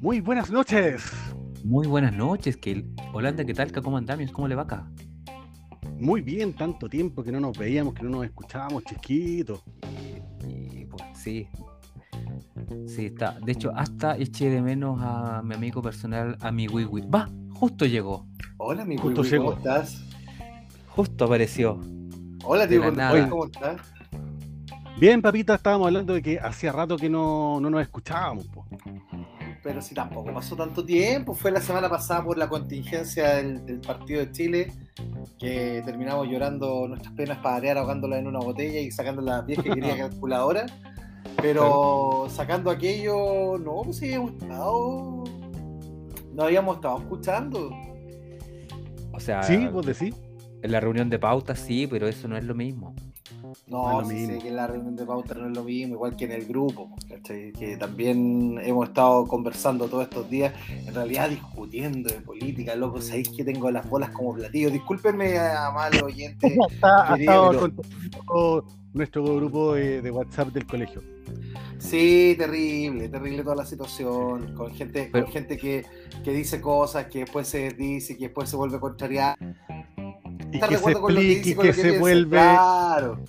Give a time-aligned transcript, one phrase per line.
[0.00, 1.04] Muy buenas noches.
[1.64, 3.70] Muy buenas noches, que Holanda, ¿qué tal?
[3.72, 4.30] ¿Cómo andamos?
[4.32, 4.88] ¿Cómo le va acá?
[5.98, 9.60] Muy bien, tanto tiempo que no nos veíamos, que no nos escuchábamos, chiquitos.
[10.46, 11.48] Y, pues sí.
[12.86, 13.38] Sí, está.
[13.44, 17.02] De hecho, hasta eché de menos a mi amigo personal, a mi Wiwi.
[17.02, 18.26] Va, justo llegó.
[18.58, 19.44] Hola, mi Justo Wiwi, llegó.
[19.46, 20.04] ¿cómo estás?
[20.88, 21.80] Justo apareció.
[22.44, 23.28] Hola, tío, De la ¿cómo nada.
[23.28, 23.80] ¿cómo estás?
[24.98, 28.46] Bien, papita, estábamos hablando de que hacía rato que no, no nos escuchábamos.
[28.48, 28.66] po.
[29.62, 33.80] Pero si tampoco pasó tanto tiempo, fue la semana pasada por la contingencia del, del
[33.80, 34.72] partido de Chile,
[35.38, 39.62] que terminamos llorando nuestras penas para arear ahogándolas en una botella y sacando la vieja
[39.66, 40.66] y querida calculadora.
[41.40, 45.22] Pero sacando aquello, no, pues sí, estado.
[46.32, 47.70] No habíamos estado escuchando.
[49.12, 49.68] O sea, ¿Sí?
[49.68, 50.14] ¿Vos decís?
[50.62, 52.94] en la reunión de pauta sí, pero eso no es lo mismo.
[53.66, 56.24] No, sí sé que en la reunión de pauta no es lo mismo, igual que
[56.26, 57.52] en el grupo, ¿cachai?
[57.52, 60.52] que también hemos estado conversando todos estos días,
[60.86, 64.72] en realidad discutiendo de política, loco, sabéis que tengo las bolas como platillos.
[64.72, 66.52] Discúlpenme, amables oyentes.
[66.70, 67.50] Está, Querido,
[68.26, 68.64] pero-
[68.94, 71.02] nuestro grupo de, de WhatsApp del colegio.
[71.78, 75.84] Sí, terrible, terrible toda la situación, con gente, Pero- con gente que,
[76.24, 79.36] que dice cosas, que después se dice, que después se vuelve a contrariar.
[80.52, 82.00] Y que se explique y que se piensa.
[82.00, 83.20] vuelve, Claro.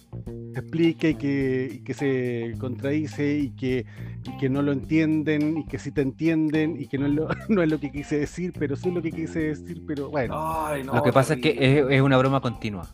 [0.53, 3.86] se explique y que, y que se contradice y que,
[4.25, 7.28] y que no lo entienden y que sí te entienden y que no es, lo,
[7.50, 10.34] no es lo que quise decir, pero sí es lo que quise decir, pero bueno.
[10.66, 12.88] Ay, no, lo que pasa es que es, es una broma continua.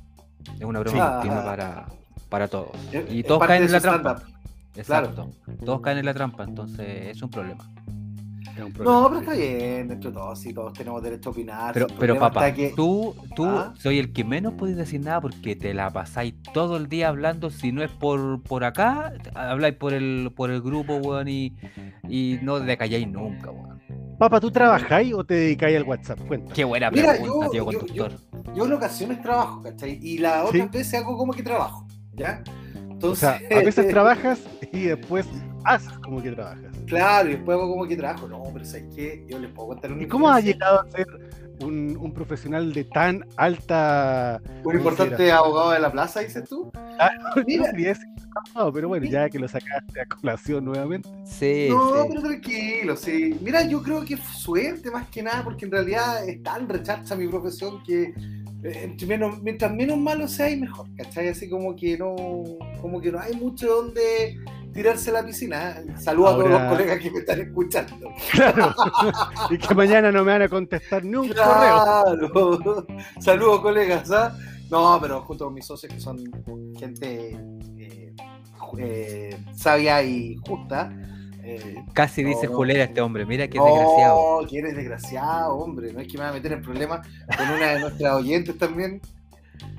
[0.60, 1.14] Es una broma Sí.
[1.14, 1.46] continua Ah.
[1.46, 1.86] para,
[2.30, 2.70] para todos.
[2.92, 4.22] Es- Y todos caen en la trampa.
[4.76, 5.30] Exacto.
[5.64, 7.64] Todos caen en la trampa, entonces es un problema.
[8.64, 8.74] Un.
[8.74, 11.88] No, pero está bien, entre todos, sí, todos tenemos derecho a opinar.
[12.00, 13.74] Pero, papá, que- tú, tú ¿Ah?
[13.78, 17.50] soy el que menos podéis decir nada porque te la pasáis todo el día hablando,
[17.50, 21.54] si no es por, por acá, habláis por el, por el grupo, weón, y,
[22.08, 23.76] y no decalláis nunca, weón.
[24.18, 26.20] Papá, ¿tú trabajáis o te dedicáis al WhatsApp?
[26.26, 26.54] Cuenta.
[26.54, 28.12] Qué buena Mira, pregunta, yo- tío yo- conductor.
[28.56, 30.00] Yo en ocasiones trabajo, ¿cachai?
[30.02, 30.62] Y la Sí.
[30.62, 32.42] otra veces hago como que trabajo, ¿ya?
[32.46, 34.40] O Entonces, sea, a veces trabajas
[34.72, 35.28] y después
[35.66, 36.65] haces como que trabajas.
[36.86, 38.28] Claro, y después hago como que trabajo.
[38.28, 39.26] No, pero ¿sabes qué?
[39.28, 41.08] Yo les puedo contar una ¿Y cómo has llegado a ser
[41.62, 44.42] un, un profesional de tan alta...
[44.64, 46.72] Un importante abogado de la plaza, dices tú.
[47.48, 47.72] Mira.
[47.72, 51.10] No decir abogado, pero bueno, ya que lo sacaste a colación nuevamente.
[51.26, 52.10] Sí, No, sí.
[52.10, 53.38] pero tranquilo, sí.
[53.42, 57.16] Mira, yo creo que es suerte más que nada, porque en realidad es tan rechaza
[57.16, 58.14] mi profesión que
[58.64, 61.30] eh, entre menos, mientras menos malo sea y mejor, ¿cachai?
[61.30, 62.16] Así como que no,
[62.82, 64.38] como que no hay mucho donde
[64.76, 65.78] tirarse a la piscina.
[65.98, 68.10] Saludos a todos los colegas que me están escuchando.
[68.32, 68.76] Claro.
[69.50, 71.44] y que mañana no me van a contestar ni un correo.
[72.32, 72.88] Claro.
[73.20, 74.12] Saludos, colegas.
[74.12, 74.38] ¿ah?
[74.70, 76.18] No, pero junto con mis socios que son
[76.78, 77.38] gente
[77.78, 78.14] eh,
[78.78, 80.92] eh, sabia y justa.
[81.44, 82.54] eh, Casi No, dice no.
[82.54, 84.48] Julera este hombre, mira qué no, desgraciado.
[84.50, 85.94] que eres desgraciado, hombre.
[85.94, 89.00] No es que me va a meter en problemas con una de nuestras oyentes también.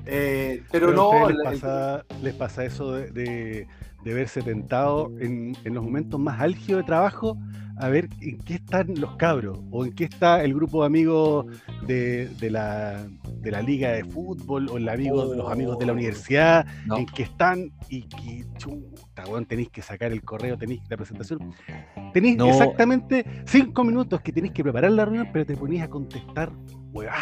[0.07, 3.67] Eh, pero, Pero no, les la- pasa, les pasa eso de, de-
[4.07, 7.37] de verse tentado en, en los momentos más álgidos de trabajo
[7.79, 11.45] a ver en qué están los cabros o en qué está el grupo de amigos
[11.85, 13.05] de, de la,
[13.39, 15.95] de la liga de fútbol o el amigo, los amigos de la Oh.
[15.95, 16.97] universidad, No.
[16.97, 21.53] en qué están y que chuta, weón, tenéis que sacar el correo, tenéis la presentación.
[22.13, 22.47] Tenéis No.
[22.47, 26.51] exactamente cinco minutos que tenéis que preparar la reunión, pero te ponís a contestar,
[26.93, 27.13] weá.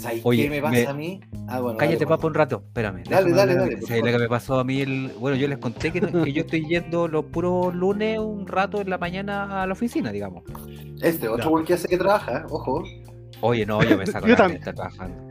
[0.00, 1.20] ¿Sabes Oye, qué me pasa me- a mí?
[1.48, 2.18] Ah, bueno, Cállate, Juan.
[2.22, 2.62] un rato.
[2.66, 3.02] Espérame.
[3.08, 4.12] Dale, dale, dale, de- por ¿sabes lo favor.
[4.12, 4.80] que me pasó a mí?
[4.80, 5.12] El...
[5.18, 8.90] Bueno, yo les conté que, que yo estoy yendo los puros lunes un rato en
[8.90, 10.42] la mañana a la oficina, digamos.
[11.02, 12.82] Este, otro buen que hace que trabaja, ojo.
[13.42, 14.62] Oye, no, yo me saco Yo la también.
[14.62, 15.22] cresta trabajando.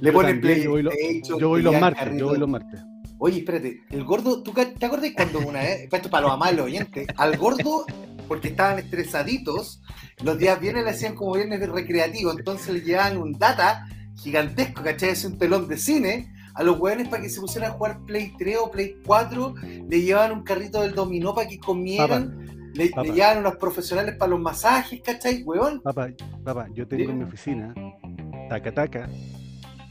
[0.00, 0.62] Le Yo ponen también, play.
[0.64, 0.90] yo voy lo-
[1.38, 2.80] Yo voy los martes, yo voy los martes.
[3.20, 6.64] Oye, espérate, el gordo, ¿tú te acuerdas cuando una vez, esto es para los amables
[6.64, 7.84] oyentes, al gordo,
[8.28, 9.82] porque estaban estresaditos,
[10.22, 13.86] los días viernes le hacían como viernes de recreativo, entonces le llevaban un data
[14.18, 15.10] gigantesco, ¿cachai?
[15.10, 18.32] Es un telón de cine, a los hueones para que se pusieran a jugar Play
[18.38, 19.54] 3 o Play 4,
[19.88, 23.02] le llevaban un carrito del dominó para que comieran, le, papá.
[23.04, 25.80] le llevaban unos profesionales para los masajes, ¿cachai, hueón?
[25.82, 26.08] Papá,
[26.44, 27.72] papá, yo tengo en mi oficina
[28.48, 29.08] Taca Taca,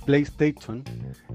[0.05, 0.83] PlayStation.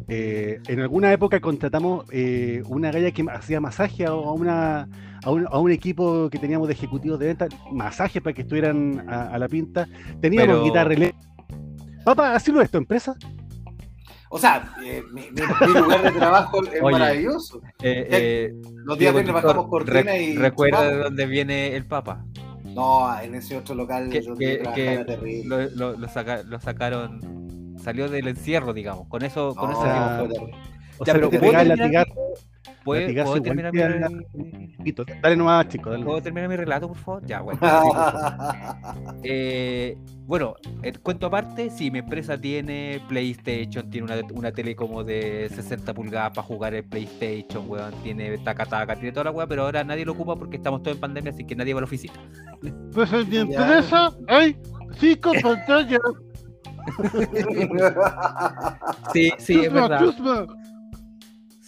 [0.08, 4.88] eh, en alguna época contratamos eh, una galla que hacía masaje a, a una,
[5.25, 9.05] a, un, a un equipo que teníamos de ejecutivos de venta, masaje para que estuvieran
[9.08, 9.87] a, a la pinta.
[10.20, 11.31] Teníamos Pero- guitarra eléctrica.
[12.04, 13.14] Papá, ¿así lo es tu empresa?
[14.28, 15.43] O sea, eh, mi, mi-
[15.75, 17.60] mi lugar de trabajo es Oye, maravilloso.
[17.82, 18.52] Eh, eh,
[18.84, 20.37] Los días Diego viernes Tutor, bajamos cortina re- y...
[20.37, 22.25] Recuerda de dónde viene el Papa.
[22.64, 27.76] No, en ese otro local Que, donde que- que lo, lo- lo saca- lo sacaron,
[27.82, 29.06] salió del encierro, digamos.
[29.08, 30.26] Con eso, con No, eso sea,
[30.99, 32.15] O Ya, sea, pero te ¿puedo latigazo.
[32.85, 35.91] ¿Puedo, Latigazo ¿puedo igual terminar mi, Pito, Dale nomás, chico.
[35.91, 36.05] Dale.
[36.05, 37.27] ¿puedo terminar mi relato, por favor?
[37.27, 37.61] Ya, bueno.
[39.25, 39.97] Eh,
[40.27, 45.49] bueno, el cuento aparte, sí, mi empresa tiene PlayStation, tiene una, una tele como de
[45.55, 49.62] 60 pulgadas para jugar el PlayStation, weón, tiene taca taca, tiene toda la weá, pero
[49.62, 51.87] ahora nadie lo ocupa porque estamos todos en pandemia, así que nadie va a la
[51.87, 52.15] oficina.
[52.93, 54.56] Pues en mi empresa hay
[54.99, 56.00] cinco pantallas.
[59.12, 60.00] Sí, sí, es verdad.
[60.00, 60.47] chusma.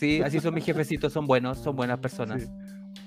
[0.04, 2.42] Sí, así son mis jefecitos, son buenos, son buenas personas.
[2.42, 2.48] Sí.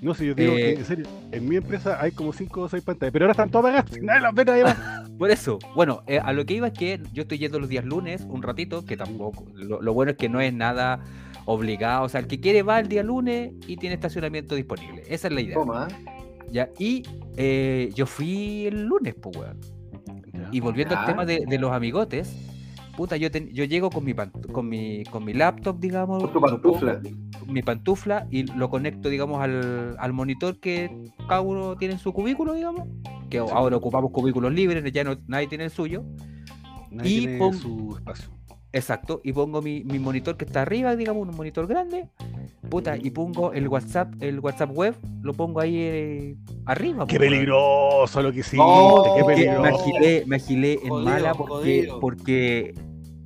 [0.00, 2.68] No sé, yo digo Eh, que en serio, en mi empresa hay como cinco o
[2.68, 4.76] seis pantallas, pero ahora están todas apagadas, nadie las ve, nadie más.
[5.18, 7.84] Por eso, bueno, eh, a lo que iba es que yo estoy yendo los días
[7.84, 11.00] lunes un ratito, que tampoco, lo, lo bueno es que no es nada
[11.46, 15.02] obligado, o sea, el que quiere va el día lunes y tiene estacionamiento disponible.
[15.08, 15.54] Esa es la idea.
[15.54, 15.88] Toma.
[16.52, 17.02] Ya, y
[17.36, 19.58] eh, yo fui el lunes, pues, weón.
[20.52, 22.32] Y volviendo al tema de, de los amigotes,
[22.98, 24.12] puta, yo, ten- yo llego con mi,
[24.52, 27.00] con, mi, con mi laptop, digamos, Con tu pongo- pantufla.
[27.46, 30.90] mi pantufla y lo conecto, digamos, al, al monitor que
[31.28, 32.88] cada uno tiene en su cubículo, digamos,
[33.30, 36.02] que ahora ocupamos cubículos libres, ya no, nadie tiene el suyo.
[36.90, 38.30] Nadie y tiene pon- su espacio.
[38.72, 42.08] Exacto, y pongo mi, mi monitor que está arriba, digamos, un monitor grande,
[42.68, 46.36] puta, y pongo el WhatsApp, el WhatsApp web, lo pongo ahí eh,
[46.66, 47.06] arriba.
[47.06, 49.74] Qué peligroso lo que hiciste, qué Que me peligroso.
[49.74, 52.00] agilé, me agilé en Jodido, mala porque, jodido.
[52.00, 52.74] porque,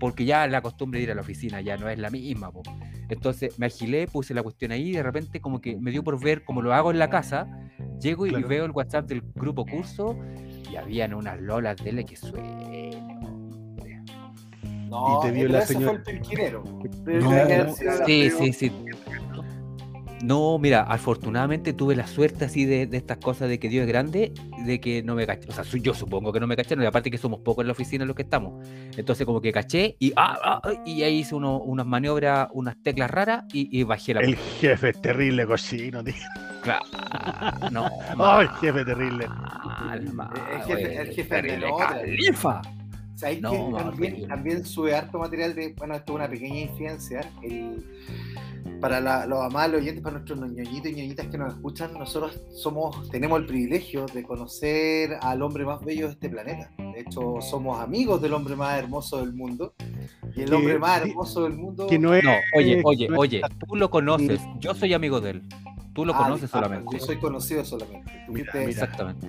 [0.03, 2.51] porque ya la costumbre de ir a la oficina ya no es la misma.
[2.51, 2.61] po.
[3.09, 6.21] Entonces me agilé, puse la cuestión ahí y de repente como que me dio por
[6.21, 7.47] ver como lo hago en la casa,
[8.01, 8.49] llego y Claro.
[8.49, 10.19] veo el WhatsApp del grupo curso
[10.69, 12.51] y habían unas lolas de él que suenan.
[14.91, 16.13] No, Y te vio la señora- fue
[17.15, 18.73] el No, no, Sí, sí, sí.
[20.23, 23.89] No, mira, afortunadamente tuve la suerte así de, de estas cosas de que Dios es
[23.89, 24.33] grande,
[24.65, 25.49] de que no me caché.
[25.49, 27.73] O sea, yo supongo que no me cacharon, y aparte que somos pocos en la
[27.73, 28.65] oficina en los que estamos.
[28.97, 32.77] Entonces, como que caché y, ah, ah, ah, y ahí hice uno- unas maniobras, unas
[32.83, 36.15] teclas raras y, y bajé la El jefe es terrible cochino, tío.
[36.63, 36.85] Claro,
[37.73, 37.89] No,
[38.19, 39.27] Ay, jefe terrible.
[39.27, 41.89] mal, mal, El jefe- el jefe terrible de otra.
[41.89, 42.63] califa.
[43.17, 46.61] ¿Sabes No, que no, también, también sube harto material de, bueno, esto es una pequeña
[46.61, 47.85] infidencia, el-
[48.81, 53.09] para la- los amables oyentes, para nuestros ñoñitos y ñoñitas que nos escuchan, nosotros somos,
[53.11, 56.71] tenemos el privilegio de conocer al hombre más bello de este planeta.
[56.79, 59.75] De hecho, somos amigos del hombre más hermoso del mundo.
[60.35, 61.87] Y el Que- hombre más hermoso del mundo...
[61.87, 62.25] Que no es.
[62.25, 65.43] No, oye, oye, no es- oye, tú lo conoces, yo soy amigo de él.
[65.95, 66.99] Tú lo Ah, conoces ah, solamente.
[66.99, 68.11] Yo soy conocido solamente.
[68.29, 68.65] Mira, mira.
[68.71, 69.29] Exactamente.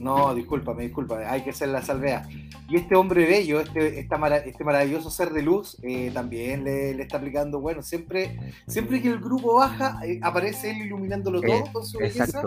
[0.00, 2.26] No, discúlpame, discúlpame, hay que hacer la salvedad.
[2.70, 6.94] Y este hombre bello, este, esta mara- este maravilloso ser de luz, eh, también le,
[6.94, 11.50] le está aplicando, bueno, siempre, siempre que el grupo baja, eh, aparece él iluminándolo todo
[11.52, 12.40] Eh, con su belleza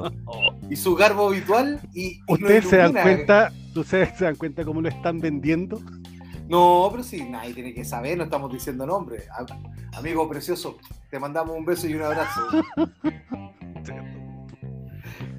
[0.69, 1.79] y su garbo habitual.
[1.93, 5.81] Y, y Ustedes se dan cuenta, ustedes se dan cuenta cómo lo están vendiendo.
[6.47, 9.23] No, pero sí, nadie tiene que saber, no estamos diciendo nombre.
[9.31, 10.77] A- Amigo precioso,
[11.09, 12.41] te mandamos un beso y un abrazo.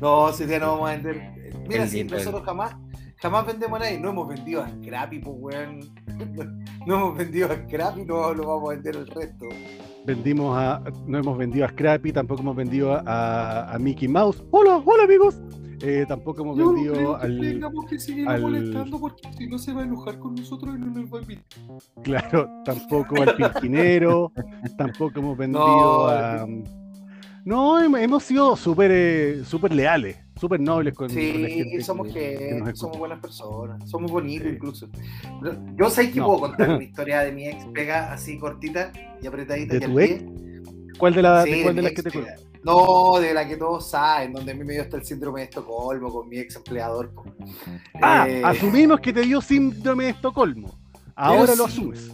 [0.00, 1.32] No, si ya no vamos a vender.
[1.68, 2.74] Mira, lindo, nosotros jamás,
[3.16, 5.80] jamás vendemos a nadie, no hemos vendido a Scrappy, pues weón.
[6.86, 9.46] No hemos vendido a Scrappy, no lo vamos a vender el resto.
[10.04, 10.82] Vendimos a.
[11.06, 14.42] No hemos vendido a Scrappy, tampoco hemos vendido a, a Mickey Mouse.
[14.50, 15.40] Hola, hola amigos.
[15.80, 17.40] Eh, tampoco hemos vendido al.
[17.40, 20.80] tengamos que seguir al- molestando porque si no se va a enojar con nosotros y
[20.80, 21.44] no nos va a invitar.
[22.02, 24.32] Claro, tampoco al Pinquinero.
[24.76, 26.46] tampoco hemos vendido No, a.
[27.44, 31.82] No, hem- hemos sido súper eh, súper leales, súper nobles con, con la Sí, gente.
[31.84, 32.74] somos que- que, que nos escucha.
[32.76, 34.54] somos buenas personas, somos bonitos Sí.
[34.56, 34.88] incluso.
[35.78, 36.26] Yo sé que No.
[36.26, 39.94] puedo contar una historia de mi ex pega así cortita y apretadita ¿De y al
[39.94, 40.26] pie.
[40.98, 42.24] ¿Cuál de, la, Sí, de de cuál de las que te pega.
[42.32, 42.46] acuerdas?
[42.64, 45.44] No, de la que todos saben, donde a mí me dio hasta el síndrome de
[45.46, 47.12] Estocolmo con mi ex empleador.
[48.00, 50.70] Ah, Eh, asumimos que te dio síndrome de Estocolmo.
[51.16, 52.10] Ahora lo asumes.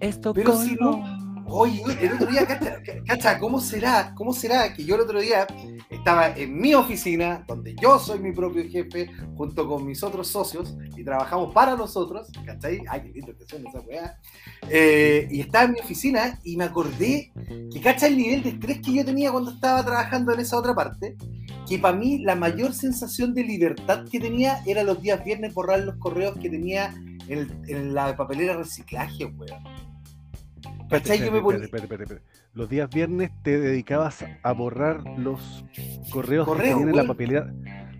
[0.00, 1.04] Esto Pero si no-
[1.54, 4.14] Oye, el otro día, cacha, cacha, ¿cómo será?
[4.14, 5.46] ¿Cómo será que yo el otro día
[5.90, 10.74] estaba en mi oficina, donde yo soy mi propio jefe, junto con mis otros socios,
[10.96, 12.80] y trabajamos para nosotros, ¿cachai?
[12.88, 14.18] Ay, qué lindo que suena esa weá.
[14.70, 17.30] Eh, y estaba en mi oficina y me acordé
[17.70, 20.74] que, cacha, el nivel de estrés que yo tenía cuando estaba trabajando en esa otra
[20.74, 21.18] parte,
[21.68, 25.80] que para mí la mayor sensación de libertad que tenía era los días viernes borrar
[25.80, 26.94] los correos que tenía
[27.28, 29.91] en la papelera reciclaje, weón.
[32.54, 35.64] Los días viernes te dedicabas a borrar los
[36.10, 37.08] correos que Correo, tenían en la weón.
[37.08, 37.54] papelera.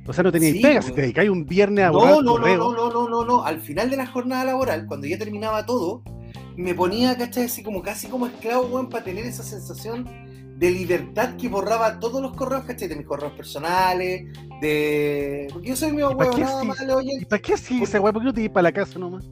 [0.06, 0.96] O sea, no tenías Sí, pega, si weón.
[0.96, 3.44] te dedicáis un viernes a borrar No, no, no, no, no, no, no, no.
[3.44, 6.02] Al final de la jornada laboral, cuando ya terminaba todo,
[6.56, 7.44] me ponía, ¿cachai?
[7.44, 10.06] Así como casi como esclavo, weón, para tener esa sensación
[10.58, 12.88] de libertad que borraba todos los correos, ¿cachai?
[12.88, 14.26] De mis correos personales,
[14.60, 15.48] de.
[15.52, 16.66] Porque yo soy mi weón, nada sí?
[16.66, 17.12] más, oye.
[17.20, 18.12] ¿Y para qué así esa weá?
[18.12, 19.24] ¿Por qué no te ibas para la casa nomás?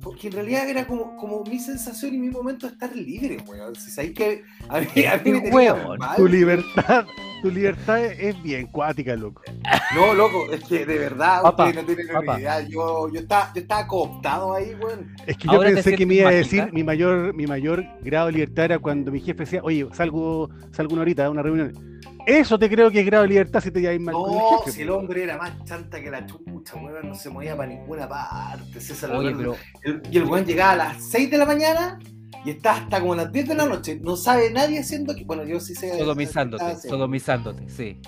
[0.00, 3.74] Porque en realidad era como, como mi sensación y mi momento de estar libre, weón.
[3.76, 6.16] Si sabéis que a mí, a mí me tenía Weón, mal.
[6.16, 7.06] Tu libertad,
[7.42, 9.42] tu libertad es bien cuática, loco.
[9.94, 12.36] No, loco, es que de verdad, Papá, ustedes no tienen papá.
[12.36, 12.60] ni idea.
[12.62, 15.14] Yo, yo, estaba, yo estaba cooptado ahí, weón.
[15.26, 18.26] Es que yo Ahora pensé que me iba a decir mi mayor, mi mayor grado
[18.26, 21.97] de libertad era cuando mi jefe decía, oye, salgo, salgo una horita a una reunión.
[22.28, 24.58] Eso te creo que es grado de libertad si te lleváis mal con el No,
[24.58, 24.70] jefe.
[24.72, 28.06] si el hombre era más chanta que la chucha, weón, no se movía para ninguna
[28.06, 28.80] parte.
[28.80, 31.98] César Oye, pero El- y el weón llegaba a las 6 de la mañana
[32.44, 33.98] y está hasta como las 10 de la noche.
[34.02, 35.24] No sabe nadie haciendo que.
[35.24, 35.98] Bueno, yo sí sé.
[35.98, 37.98] sodomizándote, sodomizándote, sí.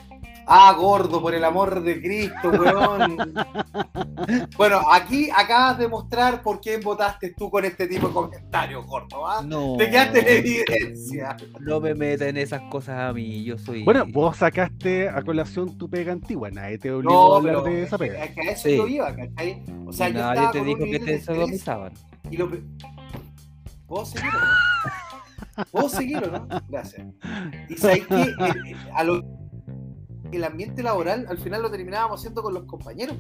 [0.47, 3.17] Ah, gordo, por el amor de Cristo, weón.
[4.57, 9.27] bueno, aquí acabas de mostrar por quién votaste tú con este tipo de comentarios, gordo.
[9.29, 9.43] ¿ah?
[9.45, 9.77] No.
[9.77, 11.37] Te quedaste en evidencia.
[11.61, 13.85] No me metas en esas cosas a mí, yo soy.
[13.85, 17.75] Bueno, vos sacaste a colación tu pega antigua, nadie te obligó a No, hablar pero
[17.77, 18.25] de esa pega.
[18.25, 18.77] es que a eso Sí.
[18.77, 19.63] yo iba, ¿cachai?
[19.87, 21.93] O sea, yo Nadie estaba te con dijo un que te estrés sodomizaban.
[22.31, 22.51] y lo...
[23.87, 25.65] ¿Puedo seguir o no?
[25.73, 26.49] ¿Puedo seguir o no?
[26.69, 27.07] Gracias.
[27.69, 29.23] Y sabéis que eh, a lo-
[30.33, 33.17] el ambiente laboral al final lo terminábamos haciendo con los compañeros.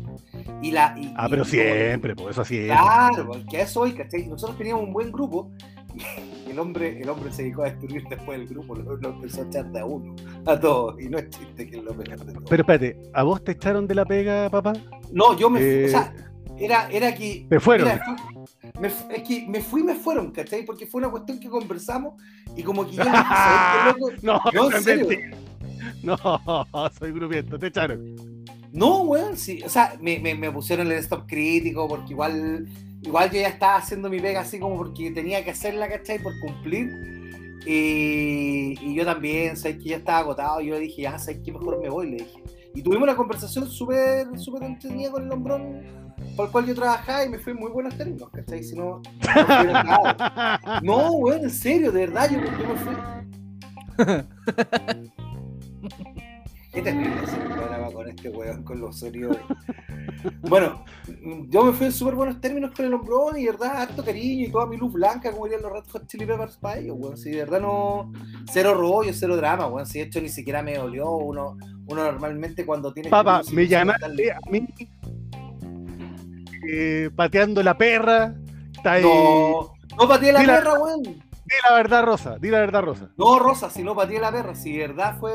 [0.62, 2.66] Y la, y- Ah, pero y- siempre, por eso así es.
[2.66, 4.26] Claro, porque a eso hoy, ¿cachai?
[4.26, 5.50] Nosotros teníamos un buen grupo
[6.46, 9.42] y el hombre, el hombre se dedicó a destruir después del grupo, lo, lo empezó
[9.42, 10.14] a echar de a uno,
[10.46, 12.44] a todos, y no es chiste que lo peor de todo.
[12.48, 14.72] Pero espérate, ¿a vos te echaron de la pega, papá?
[15.12, 16.14] no, yo me fui, Eh, o sea,
[16.58, 17.46] era, era que...
[17.48, 17.88] Te fueron.
[17.88, 18.40] fue-
[18.80, 20.64] me es que me fui y me fueron, ¿cachai?
[20.64, 22.14] Porque fue una cuestión que conversamos
[22.56, 24.12] y como que yo le dije, ¿sabes qué, loco?
[24.22, 25.08] No, No, no en serio.
[26.02, 26.16] No,
[26.98, 28.16] soy grupiento, te echaron.
[28.72, 29.62] No, weón, sí.
[29.64, 32.68] O sea, me, me, me pusieron el stop crítico porque igual,
[33.02, 36.22] igual yo ya estaba haciendo mi pega así como porque tenía que hacerla, ¿cachai?
[36.22, 36.90] Por cumplir.
[37.66, 40.60] Y, y yo también, sabes que ya estaba agotado.
[40.60, 42.42] Yo le dije, ya, sabes que mejor me voy, le dije.
[42.74, 45.82] Y tuvimos una conversación súper, súper entretenida con el hombrón
[46.36, 48.62] por el cual yo trabajaba y me fue muy buenos términos, ¿cachai?
[48.62, 50.60] Si no, no hubiera nada.
[50.82, 52.94] No, weón, en serio, de verdad, yo, yo me fui.
[56.72, 59.36] Qué terrible ese programa con este weón, con los sonidos.
[60.42, 60.84] Bueno,
[61.48, 64.46] yo me fui en súper buenos términos con el hombrón y de verdad, harto cariño
[64.46, 67.16] y toda mi luz blanca, como dirían los Red Hot Chili Peppers para ellos, weón.
[67.16, 68.12] Sí, de verdad no.
[68.52, 69.86] Cero rollo, cero drama, weón.
[69.86, 71.10] Si de hecho ni siquiera me dolió.
[71.10, 71.56] Uno,
[71.86, 73.10] uno normalmente cuando tiene.
[73.10, 74.66] Papá, me llamaste a mí
[76.68, 78.34] eh, pateando la perra.
[78.76, 79.02] Está ahí.
[79.02, 81.29] No, no pateé la perra, weón.
[81.50, 82.38] Di la verdad, Rosa.
[82.38, 83.10] Di la verdad, Rosa.
[83.16, 85.32] No, Rosa, si no pateé la perra, si verdad fue.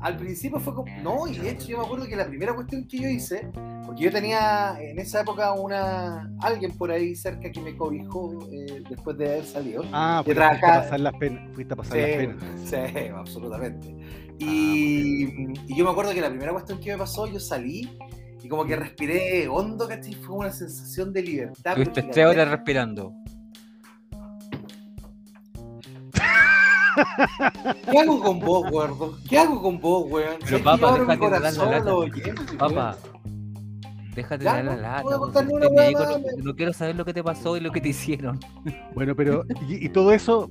[0.00, 0.90] Al principio fue como.
[1.02, 3.48] No, y de hecho yo me acuerdo que la primera cuestión que yo hice,
[3.86, 6.30] porque yo tenía en esa época una.
[6.40, 9.82] alguien por ahí cerca que me cobijó eh, después de haber salido.
[9.92, 11.54] Ah, pues fuiste a pasar las penas.
[11.54, 12.36] Fuiste a pasar las Sí, penas.
[12.64, 13.96] sí, absolutamente.
[14.38, 15.24] Y,
[15.72, 17.96] y yo me acuerdo que la primera cuestión que me pasó, yo salí
[18.42, 20.12] y como que respiré hondo, ¿cachai?
[20.14, 21.76] Fue una sensación de libertad.
[21.76, 23.14] Porque tres horas respirando.
[27.90, 29.18] ¿Qué hago con vos, gordo?
[29.28, 30.36] ¿Qué hago con vos, weón?
[30.44, 31.94] Pero, Si papá, déjate de dar la lata.
[31.94, 32.96] oyentes, Papá,
[34.14, 35.42] déjate de dar la no, lata.
[36.42, 38.38] no quiero saber lo que te pasó y lo que te hicieron.
[38.94, 39.44] Bueno, pero.
[39.68, 40.50] Y, y todo eso.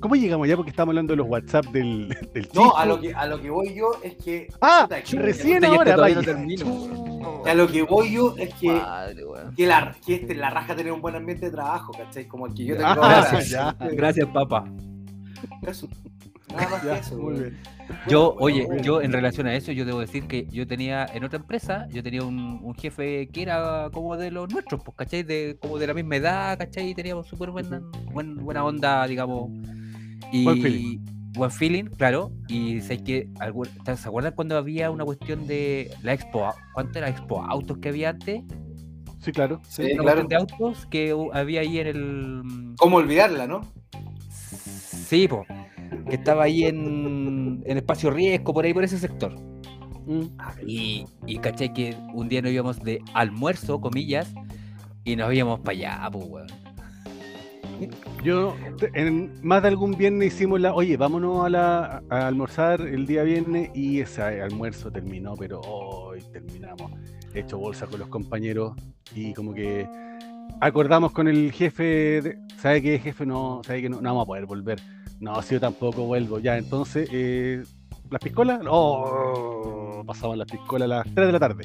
[0.00, 0.56] ¿Cómo llegamos ya?
[0.56, 2.64] Porque estamos hablando de los WhatsApp del, del chico.
[2.64, 4.48] No, a lo, que, a lo que voy yo es que.
[4.62, 6.14] Ah, puta, que- recién este ahora, vaya.
[6.16, 7.46] no termino, weón.
[7.46, 9.22] A lo que voy yo es que, Madre,
[9.56, 12.26] que, la, que este, la raja tener un buen ambiente de trabajo, ¿cachai?
[12.26, 13.08] Como el que yo tengo Ah, ahora.
[13.30, 13.76] gracias, ya.
[13.92, 14.64] Gracias, papá.
[15.66, 15.88] Eso.
[16.50, 17.56] Nada más Ya, que eso, muy bien.
[18.08, 21.06] Yo, Bueno, oye, bueno, yo en relación a eso, yo debo decir que yo tenía
[21.12, 24.96] en otra empresa, yo tenía un, un jefe que era como de los nuestros, pues,
[24.96, 25.22] ¿cachai?
[25.22, 26.90] De, como de la misma edad, ¿cachai?
[26.90, 27.80] Y teníamos súper buena,
[28.12, 29.50] buen- buena onda, digamos.
[30.32, 30.98] Y, Buen feeling.
[31.32, 32.32] buen feeling, claro.
[32.48, 33.28] Y sé que,
[33.96, 36.52] ¿se acuerdan cuando había una cuestión de la expo?
[36.74, 38.42] ¿Cuánto era expo autos que había antes?
[39.20, 39.60] Sí, claro.
[39.68, 40.24] Sí, Una claro.
[40.24, 42.42] de autos que había ahí en el.
[42.78, 43.60] ¿Cómo olvidarla, no?
[45.10, 45.44] Sí, po,
[46.08, 49.34] que estaba ahí en, en Espacio Riesgo, por ahí, por ese sector.
[50.06, 50.26] Mm.
[50.64, 54.32] Y, y caché que un día nos íbamos de almuerzo, comillas,
[55.02, 56.46] y nos íbamos para allá, pues, weón.
[58.22, 58.54] Yo,
[58.94, 63.24] en más de algún viernes hicimos la, oye, vámonos a, la, a almorzar el día
[63.24, 66.92] viernes y ese almuerzo terminó, pero hoy terminamos
[67.34, 68.74] hecho bolsa con los compañeros
[69.12, 69.88] y como que
[70.60, 73.26] acordamos con el jefe, de- ¿sabe qué jefe?
[73.26, 74.78] No, ¿sabe que no, no vamos a poder volver?
[75.20, 77.62] No, si yo tampoco vuelvo, ya, entonces, eh,
[78.10, 78.60] ¿las piscolas?
[78.68, 81.64] Oh, pasaban las piscolas a las 3 de la tarde.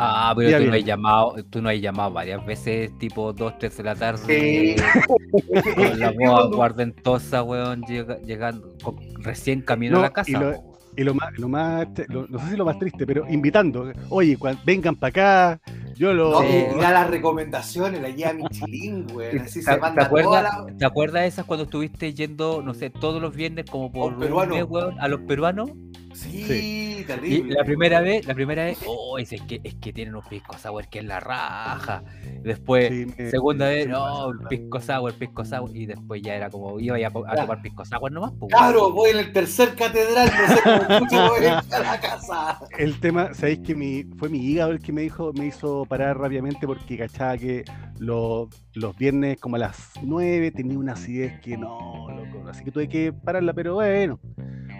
[0.00, 3.58] Ah, pero Ya tú no, has llamado, tú no has llamado varias veces, tipo 2,
[3.58, 4.76] 3 de la tarde, Sí.
[5.76, 10.12] con la boa cuando- guardentosa, weón, llega- llegando, con- recién camino No, a la y
[10.12, 10.32] casa.
[10.32, 10.78] lo- po, weón.
[10.96, 14.36] Y lo más, lo más, lo- no sé si lo más triste, pero invitando, oye,
[14.36, 15.08] cuan- vengan para
[15.56, 15.60] acá,
[15.98, 16.30] Yo lo.
[16.30, 19.36] No, mira las recomendaciones, la guía Michelin, güey.
[19.38, 20.76] Así ¿Te, se te manda acuerdas, toda la...
[20.78, 24.18] ¿Te acuerdas de esas cuando estuviste yendo, no sé, todos los viernes como por un
[24.20, 25.72] mes, weón, a los peruanos?
[26.14, 27.54] Sí, terrible.
[27.54, 30.56] la primera vez, la primera vez, oh, es, es que, es que tienen un pisco
[30.58, 32.02] sour que es la raja.
[32.42, 35.70] Después, Sí, me- segunda vez, sí me no, pisco sour, pisco sour.
[35.74, 38.32] Y después ya era como, iba a, tomar pisco sour nomás.
[38.38, 41.78] pues, Claro, voy en el tercer catedral, no sé cómo mucho voy a ir a
[41.80, 42.58] la casa.
[42.78, 46.18] El tema, ¿sabéis que mi, fue mi hígado el que me dijo, me hizo parar
[46.18, 47.64] rápidamente porque cachaba que
[47.98, 52.48] los, los viernes como a las 9 tenía una acidez que no, loco.
[52.48, 54.18] Así que tuve que pararla, pero bueno.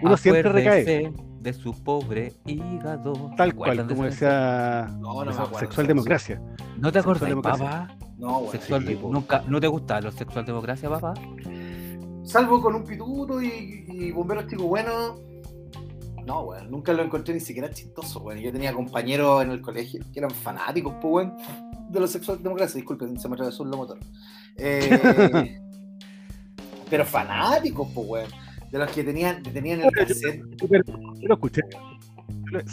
[0.01, 1.13] Uno siempre recae.
[1.39, 3.31] De su pobre hígado.
[3.37, 5.59] Tal ¿Se cual, como decía No, no acuerdo.
[5.59, 6.41] sexual democracia.
[6.77, 7.65] ¿No te acordás, democracia.
[7.65, 7.97] papá?
[8.17, 8.51] No, güey.
[8.51, 11.13] Sexual, sí, nunca, ¿No te gusta la sexual democracia, papá?
[12.23, 15.21] Salvo con un pituto y, y bomberos chicos buenos.
[16.25, 16.67] No, güey.
[16.67, 18.41] Nunca lo encontré ni siquiera chistoso, güey.
[18.43, 21.31] Yo tenía compañeros en el colegio que eran fanáticos, pues, güey,
[21.89, 22.75] de los sexual democracia.
[22.75, 23.97] Disculpen, se me atravesó un motor.
[24.57, 25.59] Eh,
[26.89, 28.25] pero fanáticos, pues, güey.
[28.71, 30.41] De los que tenían, que tenían el cassette.
[30.61, 31.61] Yo lo escuché.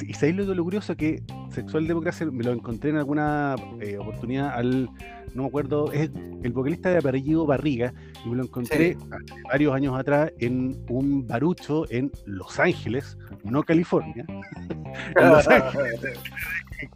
[0.07, 4.55] Y sabéis lo, lo curioso que Sexual Democracia me lo encontré en alguna eh, oportunidad
[4.55, 4.89] al,
[5.35, 6.11] no me acuerdo, es
[6.43, 7.93] el vocalista de apellido Barriga,
[8.25, 8.99] y me lo encontré Sí.
[9.11, 14.25] hace varios años atrás en un barucho en Los Ángeles, no California.
[15.17, 16.01] En Los Ángeles.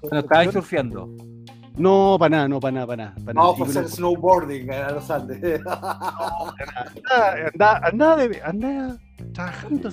[0.01, 1.15] Cuando surfeando.
[1.77, 3.15] No, para nada, no, para nada, para nada.
[3.25, 3.47] pa' nada.
[3.49, 5.61] Vamos a hacer snowboarding a los Andes.
[5.65, 8.97] andaba, andaba, andaba, de- andaba
[9.33, 9.89] trabajando,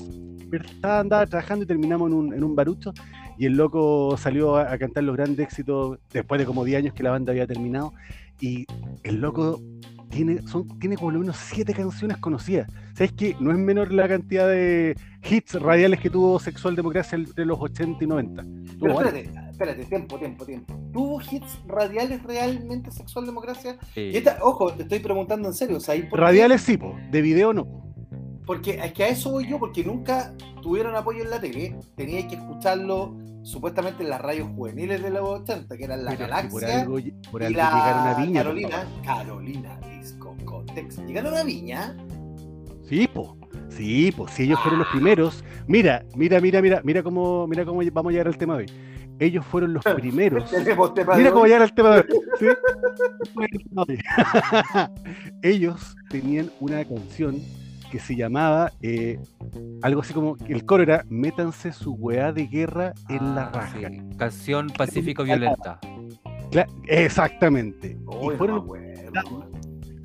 [0.52, 2.94] estaba- andaba trabajando y terminamos en un, en un barucho
[3.38, 6.94] y el loco salió a, a cantar los grandes éxitos después de como 10 años
[6.94, 7.94] que la banda había terminado
[8.40, 8.66] y
[9.04, 9.60] el loco
[10.10, 12.70] tiene, son, tiene como lo menos 7 canciones conocidas.
[12.94, 14.96] ¿Sabes que No es menor la cantidad de
[15.30, 18.44] hits radiales que tuvo Sexual Democracia entre los 80 y 90.
[18.44, 20.80] Tuvo Pero espérate, espérate, tiempo, tiempo, tiempo.
[20.92, 23.78] ¿Tuvo hits radiales realmente sexual democracia?
[23.94, 24.02] Sí.
[24.14, 25.80] Y esta, ojo, te estoy preguntando en serio.
[25.80, 26.26] ¿sabes por qué?
[26.26, 27.66] Radiales sí, po, de video no.
[27.66, 27.84] po.
[28.46, 31.76] Porque es que a eso voy yo, porque nunca tuvieron apoyo en la tele.
[31.96, 33.18] Tenía que escucharlo
[33.48, 36.98] supuestamente en las radios juveniles de los 80, que eran La Pero Galaxia por algo,
[37.32, 38.44] por y la llegaron a Viña.
[38.44, 38.86] Carolina.
[39.06, 40.98] Carolina Discocotex.
[41.06, 41.96] ¿Llegaron a Viña?
[42.90, 43.38] Sí, po.
[43.70, 44.28] Sí, po.
[44.28, 44.94] Si ellos fueron los Ah.
[44.94, 45.44] primeros.
[45.68, 48.72] Mira, mira, mira, mira, mira cómo, mira cómo vamos a llegar al tema de hoy.
[49.20, 50.52] Ellos fueron los primeros.
[50.52, 50.60] De
[51.18, 52.08] Mira cómo llegar al tema de hoy.
[52.40, 52.46] ¿sí?
[55.42, 57.38] Ellos tenían una canción
[57.92, 59.20] que se llamaba eh,
[59.82, 63.90] algo así como el coro era métanse su weá de guerra en la Ah, raja.
[63.90, 64.00] sí.
[64.18, 65.80] Canción pacífico violenta.
[66.52, 67.98] Cla- Exactamente.
[68.06, 68.66] Uy, y fueron,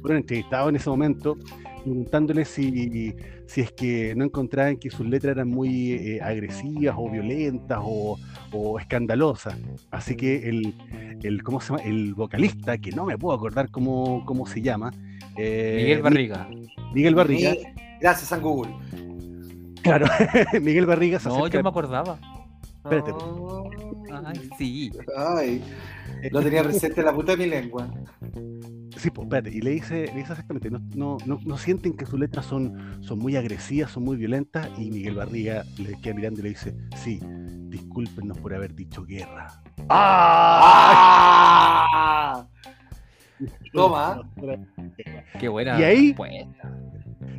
[0.01, 1.37] fueron entrevistados en ese momento
[1.83, 3.15] preguntándoles si,
[3.47, 8.19] si es que no encontraban que sus letras eran muy eh, agresivas o violentas o,
[8.53, 9.57] o escandalosas.
[9.91, 10.75] Así que el,
[11.23, 11.83] el, ¿cómo se llama?
[11.85, 14.91] el vocalista, que no me puedo acordar cómo, cómo se llama,
[15.37, 16.49] eh, Miguel Barriga.
[16.95, 17.55] Miguel Barriga,
[18.01, 18.73] Gracias, San Google.
[19.83, 20.07] claro,
[20.63, 22.19] Miguel Barriga se No, acerca- yo me acordaba.
[22.85, 23.13] Espérate.
[24.25, 24.91] Ay, sí.
[25.17, 25.63] Ay,
[26.31, 27.89] lo tenía presente en la puta de mi lengua.
[29.03, 32.07] Sí, pues, espérate, y le dice, le dice exactamente, no, no, no, no sienten que
[32.07, 36.39] sus letras son, son muy agresivas, son muy violentas, y Miguel Barriga le queda mirando
[36.39, 37.19] y le dice, sí,
[37.69, 39.49] discúlpenos por haber dicho guerra.
[41.15, 42.47] ¡Ah!
[43.73, 44.23] Toma.
[45.41, 45.81] Qué buena.
[45.81, 46.79] Y ahí- respuesta.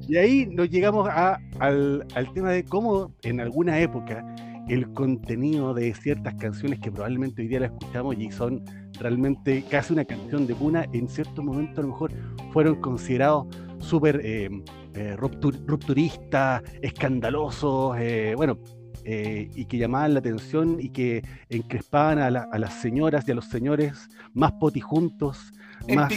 [0.06, 4.26] Y ahí nos llegamos a- al, al tema de cómo en alguna época
[4.68, 8.62] el contenido de ciertas canciones que probablemente hoy día la escuchamos y son
[9.00, 12.12] realmente casi una canción de cuna, en ciertos momentos a lo mejor
[12.52, 13.48] fueron considerados
[13.80, 14.50] súper eh,
[14.96, 18.58] eh, ruptur- rupturistas, escandalosos, eh, bueno,
[19.06, 23.36] y que llamaban la atención y que encrespaban a, la- a las señoras y a
[23.36, 25.52] los señores más potijuntos,
[25.96, 26.08] más...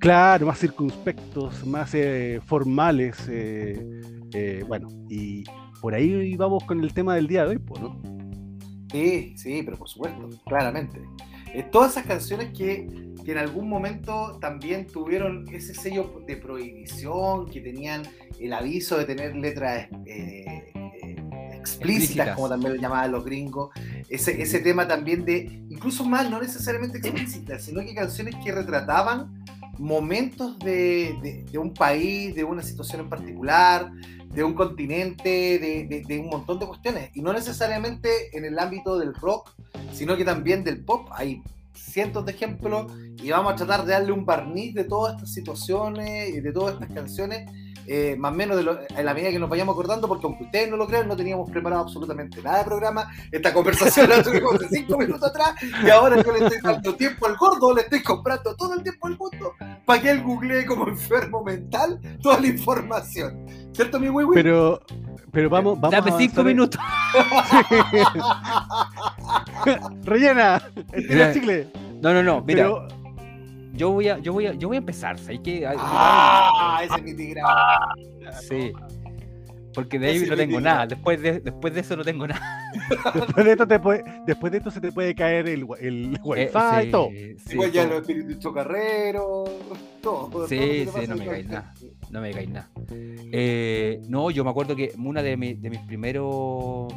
[0.00, 3.16] Claro, más circunspectos, más eh, formales.
[4.66, 5.44] bueno, y
[5.80, 8.02] por ahí vamos con el tema del día de hoy, pues, ¿no?
[8.90, 11.00] Sí, sí, pero por supuesto, claramente.
[11.54, 12.88] Eh, todas esas canciones que,
[13.24, 18.02] que en algún momento también tuvieron ese sello de prohibición, que tenían
[18.40, 21.16] el aviso de tener letras eh, eh,
[21.54, 22.34] explícitas, Explícitas.
[22.34, 23.70] como también lo llamaban los gringos.
[24.08, 29.44] Ese, ese tema también de, incluso más, no necesariamente explícitas, sino que canciones que retrataban
[29.78, 33.90] momentos de, un país, de una situación en particular,
[34.32, 37.10] de un continente, de- de un montón de cuestiones.
[37.14, 39.52] Y no necesariamente en el ámbito del rock,
[39.92, 41.08] sino que también del pop.
[41.12, 41.42] Hay
[41.74, 46.30] cientos de ejemplos y vamos a tratar de darle un barniz de todas estas situaciones
[46.30, 47.48] y de todas estas canciones
[47.86, 50.44] eh, más o menos de lo- en la medida que nos vayamos acordando, porque aunque
[50.44, 53.10] ustedes no lo crean, no teníamos preparado absolutamente nada de programa.
[53.30, 57.26] Esta conversación la tuvimos de cinco minutos atrás y ahora yo le estoy dando tiempo
[57.26, 59.52] al gordo, le estoy comprando todo el tiempo al mundo
[59.84, 63.44] para que él googlee como enfermo mental toda la información.
[63.72, 64.34] ¿Cierto, mi Wiwi?
[64.34, 64.80] Pero,
[65.32, 66.80] pero vamos, vamos Dame a cinco minutos.
[70.04, 70.62] Rellena,
[71.32, 71.68] chicle.
[72.00, 72.40] No, no, no.
[72.42, 72.88] Mira, Pero,
[73.74, 75.18] yo voy a, yo voy a, yo voy a empezar.
[75.18, 75.66] ¿sabes qué?
[75.66, 76.80] ¡Ah!
[76.84, 76.94] Ese
[78.38, 78.46] es.
[78.48, 78.72] Sí.
[79.74, 80.86] Porque de ahí Ese no tengo nada.
[80.86, 82.40] Después de, después de eso no tengo nada.
[83.12, 86.42] después de esto te puede, después de esto se te puede caer el, el wifi
[86.42, 86.50] Eh,
[86.84, 87.08] sí, todo.
[87.10, 88.00] sí, Igual ya todo.
[88.06, 89.50] los chocarreros,
[90.00, 90.46] todo.
[90.46, 91.48] Sí, que sí, no me cabeza.
[91.52, 91.74] nada.
[92.10, 92.70] No me cae nada.
[92.92, 96.92] Eh, no, yo me acuerdo que una de, mi- de mis primeros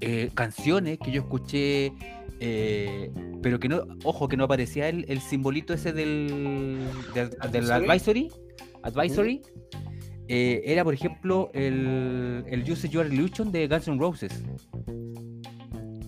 [0.00, 1.92] eh, canciones que yo escuché,
[2.46, 3.10] eh,
[3.42, 6.78] pero que no, ojo, que no aparecía el, el simbolito ese del,
[7.14, 8.28] del, del ¿Advisory?
[8.82, 9.40] advisory,
[10.28, 14.42] eh, era por ejemplo el, el Use Your Illusion de Guns N' Roses.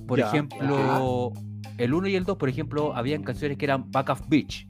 [0.06, 1.32] Por ejemplo,
[1.78, 4.66] el 1 y el 2, por ejemplo, habían canciones que eran Back of Beach.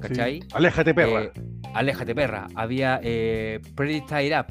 [0.00, 0.40] ¿Cachai?
[0.40, 0.48] Sí.
[0.54, 1.24] Aléjate, perra.
[1.24, 1.32] Eh,
[1.74, 2.46] Aléjate, perra.
[2.54, 4.46] Había eh, Pretty Tied Up.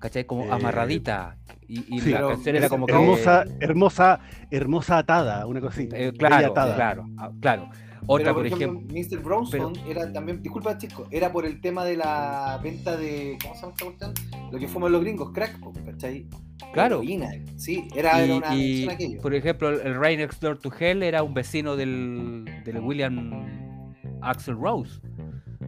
[0.00, 0.24] ¿Cachai?
[0.24, 1.36] Como amarradita.
[1.68, 2.92] Y, y sí, la pero canción era como que.
[2.92, 5.88] hermosa, hermosa, hermosa atada, una así.
[5.92, 6.74] eh, claro, atada.
[6.74, 7.70] claro, ah, claro.
[8.06, 8.80] Otra, Pero, por ejemplo.
[8.94, 9.22] Mr.
[9.22, 13.60] Bronson era también, disculpa chico, era por el tema de la venta de, ¿cómo se
[13.62, 14.12] llama esta cuestión?
[14.52, 16.26] Lo que fuman los gringos, crack, ¿cachai?
[16.74, 16.96] Claro.
[16.96, 19.22] Heroína, sí, era, era y- una y, canción aquello.
[19.22, 23.30] por ejemplo, el Right Next Door to Hell era un vecino del, del William
[24.20, 25.00] Axel Rose.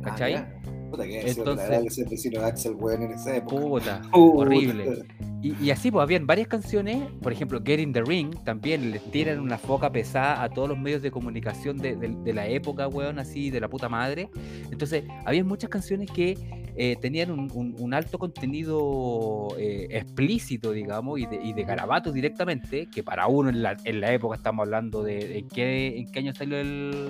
[0.02, 0.35] ¿Cachai?
[0.35, 0.46] Ah.
[0.90, 3.57] Puta que Entonces- vecino de Axel, weón, en esa época.
[3.62, 4.16] Puta, Puta.
[4.16, 5.05] horrible.
[5.42, 9.03] Y, y así, pues, habían varias canciones, por ejemplo, Get in the Ring, también les
[9.11, 12.88] tiran una foca pesada a todos los medios de comunicación de, de- de la época,
[12.88, 14.29] weón, así, de la puta madre.
[14.72, 16.37] Entonces, había muchas canciones que
[16.79, 22.12] eh, tenían un, un- un alto contenido eh, explícito, digamos, y de, y de garabatos
[22.12, 26.11] directamente, que para uno en la, en la época estamos hablando de, de qué, en
[26.11, 27.09] qué año salió el...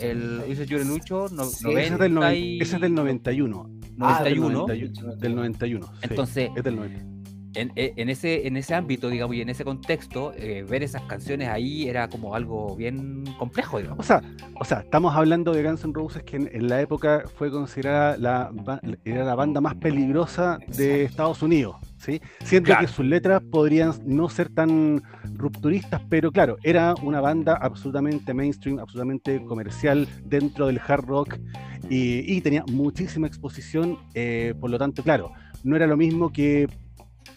[0.00, 3.70] El Your Illusion, no, Sí, Ese es, del 90 y- ese es del 91.
[4.00, 4.58] Ah, del 91.
[4.66, 5.86] 91, Del 91.
[5.86, 7.20] sí, Entonces, es del 91.
[7.54, 11.48] en, en ese, en ese ámbito, digamos, y en ese contexto, eh, ver esas canciones
[11.48, 14.06] ahí era como algo bien complejo, O digamos.
[14.06, 14.22] sea,
[14.58, 18.16] o sea, estamos hablando de Guns N' Roses que en, en la época fue considerada
[18.16, 18.50] la,
[19.04, 21.10] era la banda más peligrosa de Exacto.
[21.10, 21.76] Estados Unidos,
[22.64, 22.86] Claro.
[22.86, 25.02] que sus letras podrían no ser tan
[25.34, 31.38] rupturistas, pero claro, era una banda absolutamente mainstream, absolutamente comercial dentro del hard rock
[31.88, 35.32] y, y tenía muchísima exposición, eh, por lo tanto, claro,
[35.62, 36.68] no era lo mismo que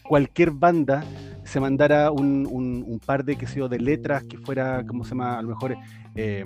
[0.03, 1.03] cualquier banda
[1.43, 5.03] se mandara un, un- un par de, qué sé yo, de letras que fuera, ¿cómo
[5.03, 5.37] se llama?
[5.37, 5.75] A lo mejor
[6.15, 6.43] eh,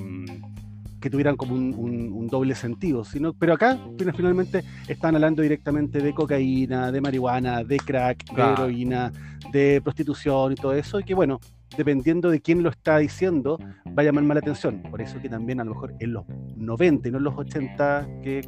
[1.00, 5.42] que tuvieran como un, un- un doble sentido, sino, pero acá fin- finalmente están hablando
[5.42, 9.12] directamente de cocaína, de marihuana, de crack, de heroína,
[9.52, 11.40] de prostitución y todo eso, y que bueno,
[11.78, 14.82] dependiendo de quién lo está diciendo, va a llamar más la atención.
[14.90, 18.08] Por eso que también a lo mejor en los 90 y no en los 80,
[18.24, 18.42] que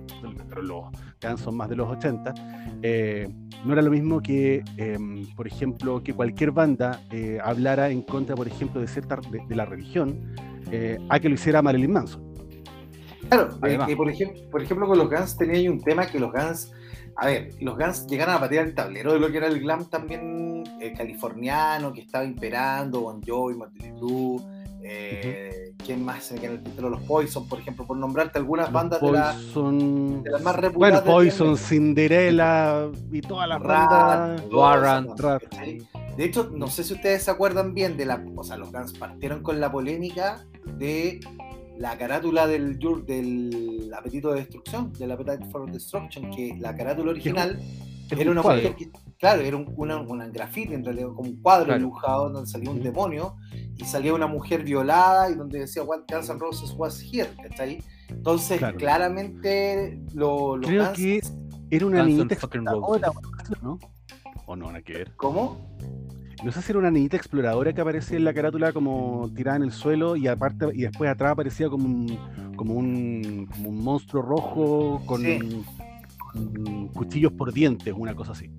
[0.48, 0.86] pero los
[1.22, 2.34] Guns son más de los 80,
[2.82, 3.28] eh,
[3.66, 8.36] no era lo mismo que, em, por ejemplo, que cualquier banda eh, hablara en contra,
[8.36, 10.18] por ejemplo, de cierta de, de la religión,
[10.72, 12.29] eh, a que lo hiciera Marilyn Manson.
[13.30, 16.20] Claro, eh, que por, ejemplo, por ejemplo con los Guns tenía ahí un tema que
[16.20, 16.72] los Guns,
[17.16, 19.90] a ver, los Guns llegaron a patear el tablero de lo que era el glam
[19.90, 24.42] también eh, californiano, que estaba imperando, Bon Jovi, Motley Crue,
[24.82, 26.90] eh, ¿quién más se me queda en el título?
[26.90, 29.34] Los Poison, por ejemplo, por nombrarte algunas bandas de la...
[29.34, 31.58] Poison, de las más bueno, reputadas del Poison.
[31.58, 34.42] Cinderella y todas las bandas.
[35.22, 35.88] ¿cachai?
[36.18, 38.24] De hecho, no sé si ustedes se acuerdan bien de la.
[38.36, 40.46] O sea, los Guns partieron con la polémica
[40.78, 41.20] de
[41.80, 47.12] la carátula del, Yur- del apetito de destrucción, del Appetite for Destruction, que la carátula
[47.12, 47.58] original
[48.12, 48.62] era un una cuadro.
[48.72, 51.80] mujer que, claro, era un, una, una graffiti, en realidad, como un cuadro Claro.
[51.80, 53.38] dibujado donde salía un demonio
[53.78, 57.82] y salía una mujer violada y donde decía What Guns N' Roses was here, ¿cachai?
[58.10, 58.78] Entonces, Claro.
[58.78, 61.22] claramente, lo, los Creo que
[61.72, 62.36] Era una niñita
[63.62, 63.80] ¿no?
[64.48, 65.14] O no, nada que ver.
[65.16, 65.58] ¿Cómo?
[66.44, 69.64] No sé si era una niñita exploradora que aparecía en la carátula como tirada en
[69.64, 74.22] el suelo y aparte y después atrás aparecía como un como un, como un monstruo
[74.22, 75.64] rojo con, Sí.
[76.18, 78.50] con cuchillos por dientes, una cosa así.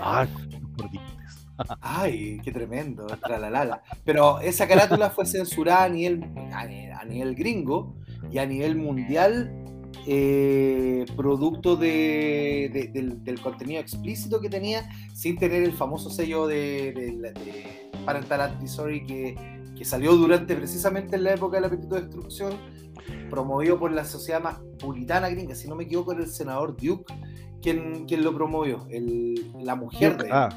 [0.00, 1.46] Ah, cuchillos por dientes.
[1.80, 3.82] Ay, qué tremendo, tralalala.
[4.04, 7.96] Pero esa carátula fue censurada a nivel, a ni- a nivel gringo
[8.30, 9.59] y a nivel mundial,
[10.06, 16.46] eh, producto de, de- del, del contenido explícito que tenía, sin tener el famoso sello
[16.46, 19.34] de, de, Parental Advisory que,
[19.76, 22.54] que salió durante precisamente en la época del apetito de destrucción.
[23.28, 27.12] promovido por la sociedad más puritana gringa, si no me equivoco, era el senador Duke
[27.62, 30.48] quien, quien lo promovió, el, la mujer de, Ah.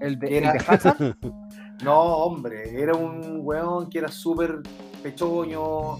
[0.00, 1.14] El de, Era- el
[1.82, 4.60] No, hombre, era un weón que era súper
[5.02, 5.96] pechoño,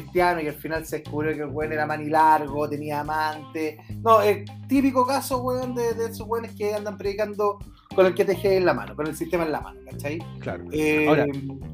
[0.00, 3.78] cristiano, y al final se descubrió que el weón era manilargo, tenía amante.
[4.02, 7.58] No, es típico caso, weón, de, de esos weones que andan predicando
[7.94, 10.18] con el que teje en la mano, con el sistema en la mano, ¿cachai?
[10.40, 10.64] Claro.
[10.72, 11.26] Eh, Ahora,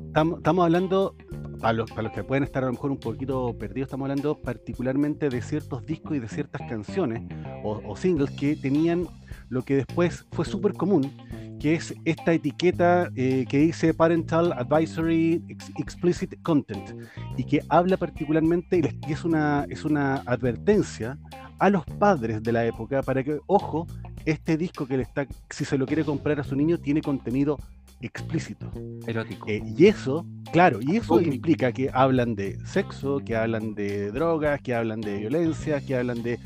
[0.06, 1.14] Estamos, estamos hablando,
[1.60, 4.34] para los, para los que pueden estar a lo mejor un poquito perdidos, estamos hablando
[4.40, 7.22] particularmente de ciertos discos y de ciertas canciones
[7.62, 9.06] o, o singles que tenían
[9.50, 11.16] lo que después fue súper común,
[11.60, 16.96] que es esta etiqueta eh, que dice Parental Advisory Ex- Explicit Content
[17.36, 21.18] y que habla particularmente y les- y es una, es una advertencia
[21.58, 23.86] a los padres de la época para que, ojo,
[24.24, 27.58] este disco que le está, si se lo quiere comprar a su niño, tiene contenido
[28.00, 28.70] explícito.
[29.06, 29.46] erótico.
[29.46, 34.62] Eh, y eso, claro, y eso implica que hablan de sexo, que hablan de drogas,
[34.62, 36.38] que hablan de violencia, que hablan de...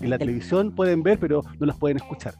[0.00, 2.32] En la televisión pueden ver, pero no las pueden escuchar.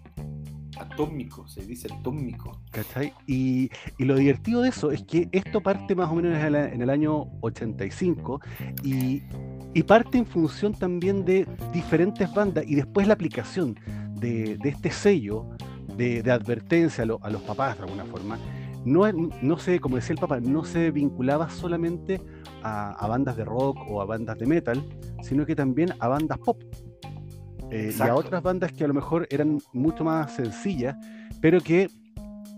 [0.80, 2.60] Atómico, se dice atómico.
[2.70, 3.12] ¿cachai?
[3.26, 6.90] Y, y lo divertido de eso es que esto parte más o menos en el,
[6.90, 8.40] año 85
[8.82, 9.22] y,
[9.74, 13.78] y parte en función también de diferentes bandas y después la aplicación
[14.14, 15.46] de, de este sello
[15.96, 18.38] de, advertencia a, lo- a los papás de alguna forma.
[18.84, 22.20] No, no se, como decía el papá, no se vinculaba solamente
[22.62, 24.82] a bandas de rock o a bandas de metal,
[25.22, 26.58] sino que también a bandas pop.
[27.70, 30.96] Eh, y a otras bandas que a lo mejor eran mucho más sencillas,
[31.40, 31.88] pero que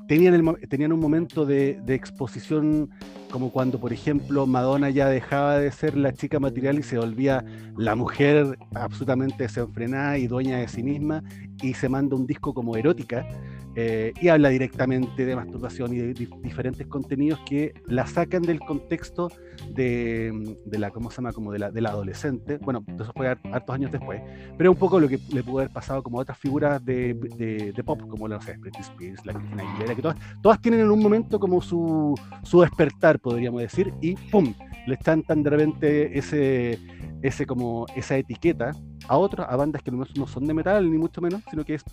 [0.08, 2.90] tenían, el tenían un momento de, de exposición
[3.30, 7.44] como cuando, por ejemplo, Madonna ya dejaba de ser la chica material y se volvía
[7.76, 11.24] la mujer absolutamente desenfrenada y dueña de sí misma
[11.62, 13.26] y se manda un disco como erótica
[13.74, 18.60] eh, y habla directamente de masturbación y de di- diferentes contenidos que la sacan del
[18.60, 19.30] contexto
[19.74, 21.32] de, de la, ¿cómo se llama?
[21.32, 22.58] Como de la, de adolescente.
[22.58, 24.20] Bueno, eso fue har- hartos años después,
[24.58, 27.72] pero un poco lo que le pudo haber pasado como a otras figuras de, de-
[27.84, 30.90] pop, como la no sé, Britney Spears, la Cristina Aguilera, que todas, todas tienen en
[30.90, 34.54] un momento como su, su despertar, podríamos decir, y ¡pum!
[34.86, 36.78] le chantan de repente ese,
[37.22, 38.72] ese como esa etiqueta
[39.08, 41.84] a otras, a bandas que no son de metal, ni mucho menos, sino que es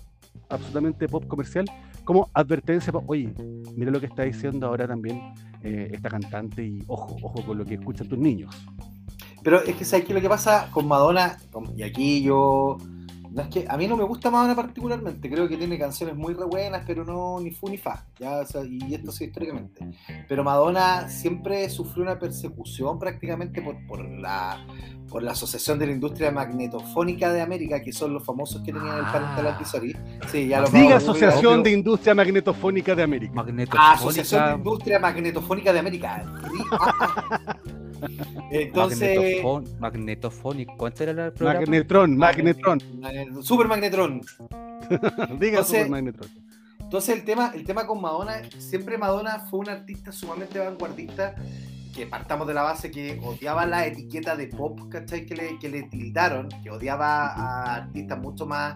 [0.49, 1.65] absolutamente pop comercial,
[2.03, 3.33] como advertencia, oye,
[3.75, 7.65] mira lo que está diciendo ahora también eh, esta cantante y ojo, ojo con lo
[7.65, 8.55] que escuchan tus niños.
[9.43, 11.37] Pero es que sabes que lo que pasa con Madonna,
[11.75, 12.77] y aquí yo.
[13.31, 16.33] No es que a mí no me gusta Madonna particularmente, creo que tiene canciones muy
[16.33, 19.87] re buenas, pero no ni fu ni fa, ya, o sea, y esto sí históricamente.
[20.27, 24.65] Pero Madonna siempre sufrió una persecución prácticamente por, por la
[25.09, 28.95] por la Asociación de la Industria Magnetofónica de América, que son los famosos que tenían
[28.99, 29.55] el Parental Ah.
[29.55, 29.97] Advisory.
[30.31, 31.63] Sí, ya lo Diga Asociación googlear.
[31.63, 33.33] de Industria Magnetofónica de América.
[33.33, 33.91] Magnetofónica.
[33.93, 36.25] Asociación de Industria Magnetofónica de América.
[38.51, 40.73] Entonces, magnetofón- magnetofónico.
[40.77, 41.59] ¿Cuánto era el programa?
[41.61, 42.79] Magnetron, Magnetron.
[42.99, 44.21] Magnet- Super Magnetron.
[45.39, 46.29] Diga Entonces- Super Magnetron.
[46.79, 51.35] Entonces el tema, el tema con Madonna, siempre Madonna fue una artista sumamente vanguardista,
[51.95, 55.25] que partamos de la base que odiaba la etiqueta de pop, ¿cachai?
[55.27, 58.75] Que le, que le tildaron, que odiaba a artistas mucho más,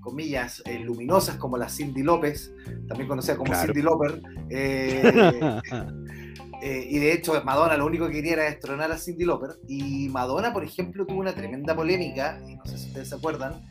[0.00, 2.50] comillas, eh, luminosas como la Cindy López,
[2.88, 3.66] también conocida como Claro.
[3.66, 4.22] Cindy Lauper.
[4.48, 5.60] eh,
[6.62, 9.50] eh, y de hecho Madonna lo único que quería era destronar a Cindy Lauper.
[9.68, 13.64] Y Madonna, por ejemplo, tuvo una tremenda polémica, y no sé si ustedes se acuerdan,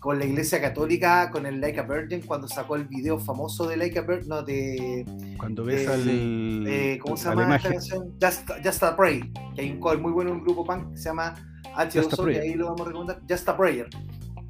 [0.00, 3.76] con la iglesia católica, con el Like a Virgin, cuando sacó el video famoso de
[3.78, 5.06] Like a Virgin, no, de...
[5.38, 6.66] Cuando ves Eh, al.
[6.68, 8.14] eh, ¿Cómo se llama esta canción?
[8.20, 10.98] Just, Just a Pray, que hay un cover muy bueno en un grupo punk que
[10.98, 11.34] se llama
[11.90, 13.88] Just a H2O, que ahí lo vamos a recomendar, Just a Prayer.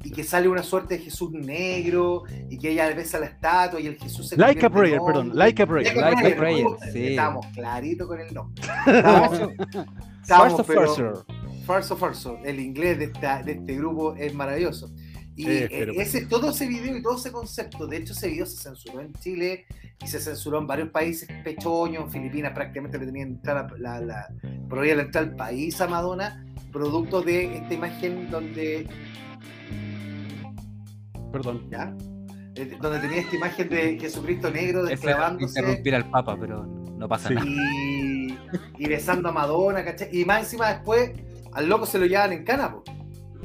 [0.05, 3.87] Y que sale una suerte de Jesús negro, y que ella besa la estatua, y
[3.87, 5.31] el Jesús se Like a Prayer, perdón.
[5.33, 5.95] Like a Prayer.
[5.97, 7.07] Like a Prayer, sí.
[7.07, 8.63] Estamos clarito con el nombre.
[8.85, 9.39] Estamos,
[10.21, 11.29] estamos, First of pero- First.
[11.65, 14.91] Farso Farso, el inglés de, esta- de este grupo es maravilloso.
[15.35, 18.27] Y Sí, eh, pero- ese, todo ese video y todo ese concepto, de hecho ese
[18.29, 19.65] video se censuró en Chile
[20.03, 24.05] y se censuró en varios países pechoños, en Filipinas prácticamente le tenían entrar la, la,
[24.05, 24.27] la,
[24.69, 28.87] prohibía la entrada al país a Madonna, producto de esta imagen donde,
[31.43, 31.67] Perdón.
[31.69, 31.93] ¿ya?
[32.55, 37.27] Eh, donde tenía esta imagen de Jesucristo negro desclavándose interrumpir al Papa, pero no pasa
[37.29, 37.33] Sí.
[37.35, 37.45] nada.
[37.47, 38.37] y,
[38.77, 40.09] y besando a Madonna, ¿cachai?
[40.13, 41.11] Y más encima después
[41.51, 42.83] al loco se lo llevan en cana, po,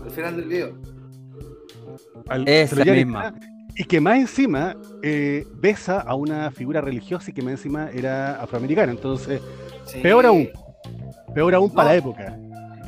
[0.05, 0.79] al final del video.
[2.29, 3.35] Al- Esa se lo llevan en misma.
[3.77, 8.41] Y que más encima eh, besa a una figura religiosa y que más encima era
[8.43, 8.93] afroamericana.
[8.93, 9.41] Entonces,
[9.87, 10.01] Sí.
[10.01, 10.49] peor aún.
[11.35, 12.37] Peor aún para la época.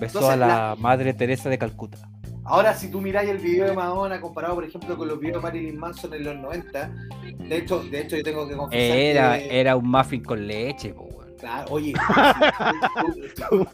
[0.00, 1.98] Besó Entonces, a la madre Teresa de Calcuta.
[2.44, 5.42] Ahora, si tú miráis el video de Madonna comparado, por ejemplo, con los videos de
[5.42, 6.90] Marilyn Manson en los 90,
[7.38, 9.60] de hecho, de hecho yo tengo que confesar Era, que...
[9.60, 11.11] era un muffin con leche, po.
[11.42, 11.92] Claro, oye,
[13.50, 13.66] tú-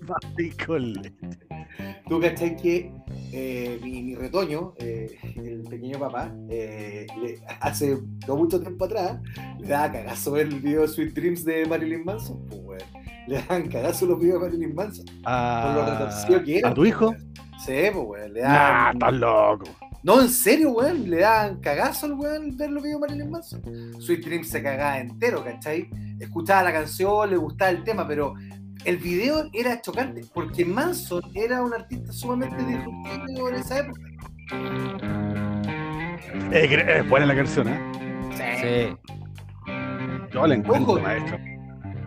[2.09, 2.91] tú- cachai que
[3.33, 9.21] eh, mi, mi retoño, eh, el pequeño papá, eh, le- hace no mucho tiempo atrás,
[9.59, 12.43] le daba cagazo el video de Sweet Dreams de Marilyn Manson.
[12.47, 12.83] Pues.
[13.27, 15.05] Le daban cagazo los videos de Marilyn Manson.
[15.05, 16.71] Por lo retorcido que era.
[16.71, 17.15] ¿A tu hijo?
[17.67, 18.31] Sí, pues.
[18.31, 18.95] Le Nah, daban...
[18.95, 19.65] estás loco.
[20.03, 21.09] No, en serio, weón.
[21.11, 23.63] Le daban cagazo al weón ver los videos de Marilyn Manson.
[24.01, 25.91] Sweet Dreams se cagaba entero, ¿cachai?
[26.19, 28.35] Escuchaba la canción, le gustaba el tema, pero
[28.85, 34.01] el video era chocante, porque Manson era un artista sumamente disruptivo en esa época.
[36.53, 37.79] Es, buena la canción, ¿eh?
[38.61, 38.97] Sí.
[40.33, 41.01] Yo la encuentro, Ojo.
[41.01, 41.39] maestro.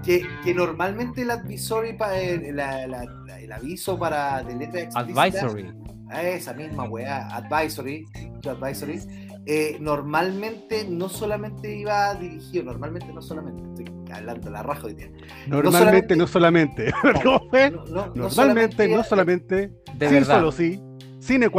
[0.03, 4.81] Que, que normalmente el advisory pa- eh, la- la- la- el aviso para de letra
[4.81, 5.73] explícita, Advisory.
[6.09, 8.05] a esa misma weá, advisory,
[8.41, 8.99] to advisory,
[9.45, 14.93] eh, normalmente no solamente iba dirigido, normalmente no solamente, estoy hablando de la raja hoy
[14.95, 15.09] día.
[15.47, 16.91] Normalmente, no solamente.
[17.23, 17.71] ¿Cómo fue?
[17.71, 19.71] No, no- no Normalmente, no solamente.
[19.95, 20.35] De sí, verdad.
[20.37, 20.81] solo sí.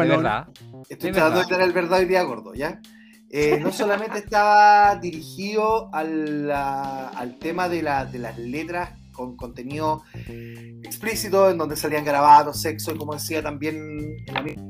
[0.09, 0.23] Non.
[0.23, 0.49] verdad.
[0.89, 2.81] Estoy De tratando de dar el verdad hoy día gordo, ¿ya?
[3.35, 9.37] Eh, no solamente estaba dirigido al, a- al tema de, la- de las letras con
[9.37, 10.03] contenido
[10.83, 13.77] explícito, en donde salían grabados, sexo, y como decía también
[14.27, 14.63] en la misma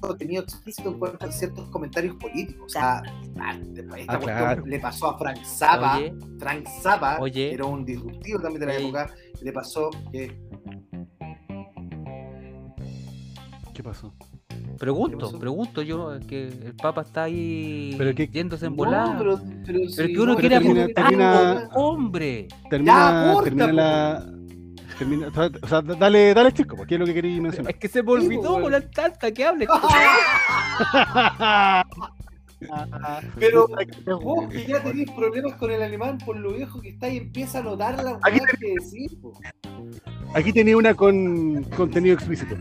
[0.00, 2.64] contenido explícito en cuanto a ciertos comentarios políticos.
[2.66, 3.02] O sea,
[3.40, 4.66] ah, después esta Ah, cuestión claro.
[4.66, 5.96] le pasó a Frank Zappa.
[5.96, 7.54] Oye, Frank Zappa Oye.
[7.54, 8.82] era un disruptivo también de la Ey.
[8.84, 9.10] época.
[9.40, 10.36] Le pasó que.
[13.72, 14.12] ¿Qué pasó?
[14.74, 19.16] ¿Qué pregunto, pregunto yo, que el Papa está ahí Pero que- yéndose en No, volada.
[19.18, 22.48] pero, pero, Pero si que uno no, quiere termina- termina- hombre.
[22.68, 24.26] Termina, aporta, termina la.
[24.98, 25.28] Termina,
[25.62, 27.72] o sea, dale, dale chico, porque es lo que quería mencionar.
[27.72, 29.66] Es que se me olvidó pues, con la tanta que hable.
[33.38, 33.68] Pero
[34.22, 37.58] vos que ya tenéis problemas con el alemán por lo viejo que está y empieza
[37.58, 39.14] a notar la Aquí que decís.
[39.20, 39.32] po.
[40.34, 42.56] Aquí tenía una con contenido explícito.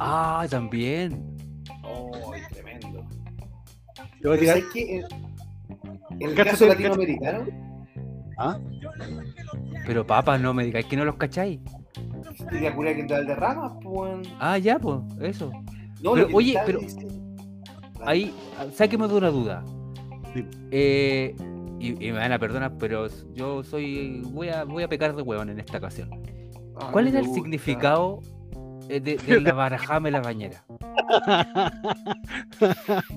[0.00, 1.36] Ah, también.
[2.32, 3.04] Ay, tremendo.
[4.20, 5.04] Te
[6.20, 7.44] el caso latinoamericano,
[8.38, 8.58] ¿Ah?
[9.86, 11.60] Pero Papa, no me digáis que no los cacháis.
[12.50, 14.28] tenía cura que entra el derrama, pues.
[14.38, 15.50] Ah, ya, pues, eso.
[16.02, 16.80] No, Pero, oye, pero-
[18.04, 18.34] Ahí,
[18.72, 19.64] sáqueme de una duda.
[20.34, 20.46] Sí.
[20.70, 21.34] Eh,
[21.80, 24.20] y, y me van a perdonar, pero yo soy.
[24.32, 26.10] Voy a, voy a pecar de huevón en esta ocasión.
[26.78, 27.42] Ay, ¿Cuál era el gusta.
[27.42, 28.20] significado
[28.88, 30.62] de, de la barajame la bañera?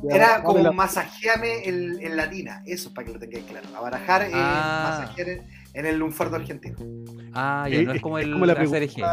[0.10, 3.68] Era como masajeame en, en latina, eso para que lo tengáis claro.
[3.76, 4.98] A barajar es Ah.
[5.00, 5.42] masajear en,
[5.74, 6.78] en el lunfardo argentino.
[7.34, 9.04] Ah, ya, Eh, no es es- como es el como la CRG.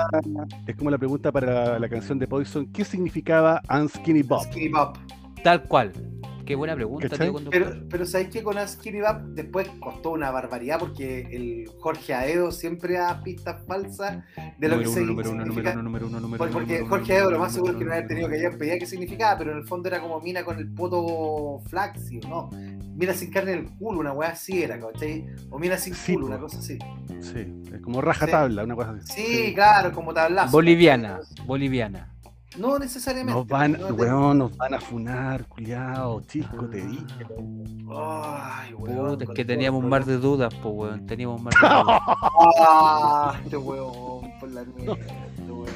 [0.66, 4.44] Es como la pregunta para la canción de Poison: ¿qué significaba Unskinny Bob?
[4.44, 4.96] Skinny Bop.
[5.42, 5.92] Tal cual.
[6.46, 7.26] Qué buena pregunta, ¿Cachai?
[7.26, 7.62] tío conductor.
[7.74, 10.78] Pero, pero ¿sabéis que con Bop después costó una barbaridad?
[10.78, 14.24] Porque el Jorge Aedo siempre da pistas falsas
[14.58, 15.72] de lo número que uno, se número uno, número significa.
[15.72, 18.06] uno, número uno, número Porque número Jorge Aedo lo más seguro es que no haber
[18.06, 20.72] tenido que haber pedía qué significaba, pero en el fondo era como mina con el
[20.72, 22.48] poto flaxi, ¿no?
[22.94, 25.26] Mina sin carne en el culo, una weá así era, ¿cachai?
[25.50, 26.78] O mina sin Sí, culo, una cosa así.
[27.20, 28.30] Sí, es como raja Sí.
[28.30, 29.12] tabla, una cosa así.
[29.12, 30.52] Sí, claro, como tablazo.
[30.52, 32.12] Boliviana, boliviana.
[32.58, 33.38] No necesariamente.
[33.38, 37.26] Nos van, no te- weón, nos van a funar, culiao, chico, te dije.
[37.94, 39.10] Ay, weón.
[39.10, 41.06] Puta, es que teníamos un mar de dudas, pues, weón.
[41.06, 42.00] Teníamos un mar de dudas.
[42.68, 44.94] Ah, este weón, por la mierda,
[45.48, 45.66] weón.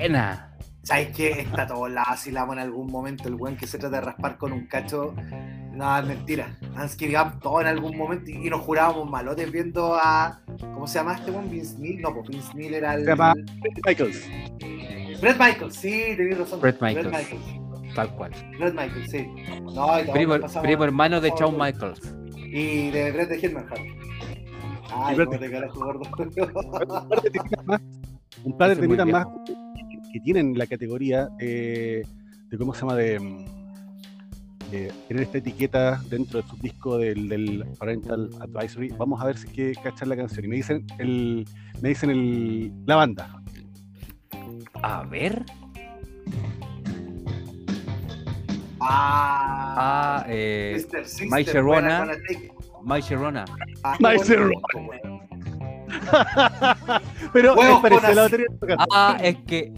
[0.00, 0.46] Buena.
[0.82, 1.30] ¿Sabes qué?
[1.40, 3.28] Está todo la vacilamos en algún momento.
[3.28, 5.14] El weón que se trata de raspar con un cacho.
[5.80, 6.58] No, es mentira.
[6.76, 7.10] Ansky
[7.42, 10.38] todo en algún momento y, y nos jurábamos malotes viendo a.
[10.60, 11.30] ¿Cómo se llama este?
[11.30, 12.02] Vince Neil.
[12.02, 13.00] No, pues Vince Neil era el.
[13.04, 13.32] Se llama-
[13.86, 14.28] Michaels.
[15.22, 16.60] Brett Michaels, sí, tenías razón.
[16.60, 17.06] Brett Michaels.
[17.08, 17.94] Michaels.
[17.94, 18.30] Tal cual.
[18.58, 19.26] Brett Michaels, sí.
[19.62, 22.14] No, y todos Primo, nos pasamos- primo hermano de Shawn Michaels.
[22.36, 23.66] Y de Brett de Hitman.
[24.92, 26.02] Ay, Brett- cómo te carajo, gordo.
[26.04, 27.80] un par de temitas más,
[28.44, 29.44] un par de Ese es muy temitas más viejo.
[29.46, 32.02] que, que tienen la categoría eh,
[32.50, 33.18] de cómo se llama de,
[34.70, 38.88] de tener esta etiqueta dentro de su disco del, del Parental Advisory.
[38.98, 40.44] Vamos a ver si es que cachan la canción.
[40.44, 41.46] Y me dicen el,
[41.80, 43.42] me dicen el, la banda.
[44.82, 45.44] A ver.
[48.80, 51.04] Ah, Ah, eh, Mr.
[51.04, 52.52] Sister, My take.
[52.82, 53.44] My Sharona.
[53.84, 54.52] Ah, My weón.
[57.32, 58.46] Pero es a la batería
[58.90, 59.72] Ah, es que.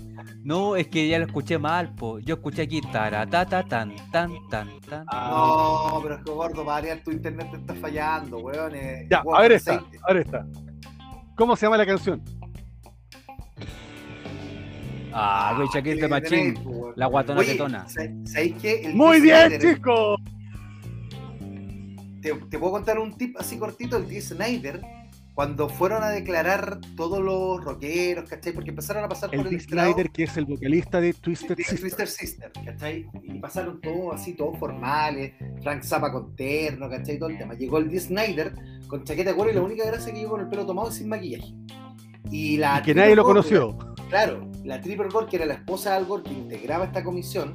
[0.45, 2.19] No, es que ya lo escuché mal, po.
[2.19, 5.07] Yo escuché aquí taratata tan tan tan tan.
[5.07, 8.75] No, pero es que gordo, variar tu internet te está fallando, weón.
[8.75, 9.99] eh, Ya, huevo a ver esta, aceite.
[10.03, 10.47] a ver esta.
[11.37, 12.21] ¿Cómo se llama la canción?
[15.13, 16.55] Ah, güey, que tener, Machín.
[16.97, 17.89] La guatona Oye, tetona.
[17.89, 18.81] ¿sabes sabéis qué?
[18.87, 20.21] El Muy bien, Snider, chicos.
[22.23, 23.97] Te, te puedo contar un tip así cortito.
[23.97, 24.81] El Dee Snyder
[25.35, 28.53] cuando fueron a declarar todos los rockeros, ¿cachai?
[28.53, 31.15] Porque empezaron a pasar El por el Dick estrado Snyder, que es el vocalista de
[31.15, 31.81] Twisted de Sister.
[31.81, 33.07] Twister Sister, ¿cachai?
[33.23, 37.19] Y pasaron todos así, todos formales, Frank Zappa con terno, ¿cachai?
[37.19, 37.55] Todo el tema.
[37.55, 38.53] Llegó el Dee Snyder
[38.89, 40.93] con chaqueta de cuero y la única gracia que llegó con el pelo tomado y
[40.93, 41.55] sin maquillaje.
[42.31, 43.79] Y, la Y que nadie lo Gore, conoció.
[44.11, 47.55] Claro, la Triple Gore, que era la esposa de Al Gore, que integraba esta comisión,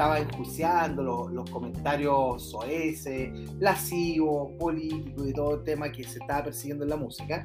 [0.00, 3.28] estaba enjuiciando los, los comentarios soeces,
[3.58, 7.44] lascivos, políticos y todo el tema que se estaba persiguiendo en la música,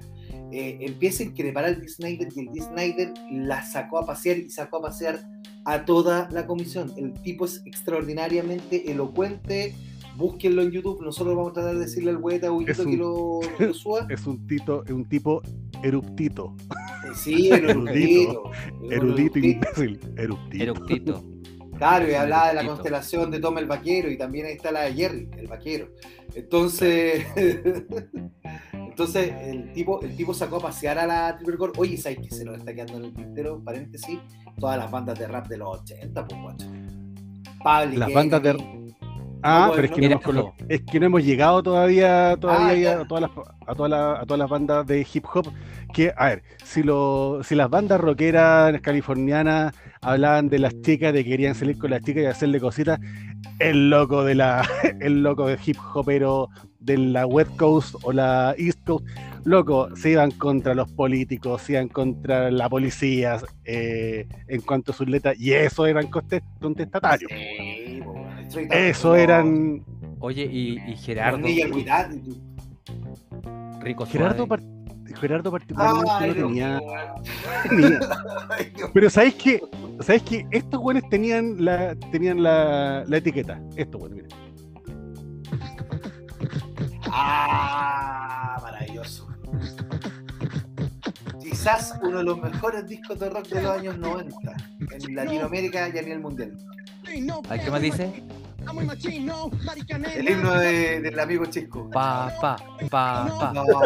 [0.54, 4.78] eh, empieza a increpar al Snyder y el Snyder la sacó a pasear y sacó
[4.78, 5.20] a pasear
[5.66, 6.94] a toda la comisión.
[6.96, 9.76] El tipo es extraordinariamente elocuente.
[10.16, 11.02] Búsquenlo en YouTube.
[11.04, 12.20] Nosotros vamos a tratar de decirle al
[12.54, 14.08] un- que lo, lo suba.
[14.10, 15.42] Es un tito, es un tipo
[15.84, 16.56] eruptito.
[16.72, 18.50] Eh, Sí, erudito.
[18.84, 19.40] el Erudito, erudito.
[19.40, 20.00] imbécil.
[20.18, 20.64] Eruptito.
[20.64, 21.35] Eructito.
[21.78, 24.84] Claro, y hablaba de la constelación de Tom el Vaquero y también ahí está la
[24.84, 25.90] de Jerry, el vaquero.
[26.34, 27.26] Entonces,
[28.74, 31.74] entonces el tipo, el tipo sacó a pasear a la Triple Core.
[31.78, 33.62] Oye, ¿sabes que se nos está quedando en el tintero?
[33.64, 34.20] Paréntesis,
[34.60, 36.68] todas las bandas de rap de los 80, pues guacho.
[37.64, 38.85] Public Las bandas de- Enemy.
[39.48, 43.08] Ah, pero es que, no hemos, es que no hemos llegado todavía, todavía Ah, a,
[43.08, 43.32] todas las,
[43.68, 45.48] a, todas las, a todas las bandas de hip hop.
[45.94, 51.24] Que, a ver, si, lo, si las bandas rockeras californianas hablaban de las chicas, de
[51.24, 53.00] que querían salir con las chicas y hacerle cositas,
[53.60, 54.68] el loco de la,
[55.00, 59.06] el loco de hip hopero de la West Coast o la East Coast,
[59.44, 64.96] loco, se iban contra los políticos, se iban contra la policía eh, en cuanto a
[64.96, 67.32] sus letras, y eso eran conte- contestatarios.
[67.32, 67.85] Sí,
[68.72, 69.84] Eso eran
[70.20, 71.46] Oye, y, y Gerardo.
[73.82, 74.62] Rico Gerardo, par-
[75.20, 76.82] Gerardo particularmente no Dios tenía
[78.94, 79.62] Pero ¿sabéis que
[80.02, 83.62] ¿Sabéis que estos güeyes tenían la tenían la, la etiqueta?
[83.78, 84.30] Estos güeyes, miren.
[87.12, 89.28] Ah, maravilloso.
[91.42, 94.36] Quizás uno de los mejores discos de rock de los años 90
[94.92, 96.58] en Latinoamérica y a nivel mundial.
[97.50, 98.24] ¿Ay, ¿Qué más dice?
[100.16, 101.90] El himno de- del amigo Chisco.
[101.90, 103.78] Pa, pa, pa, pa, No, pa, pa, no pa, te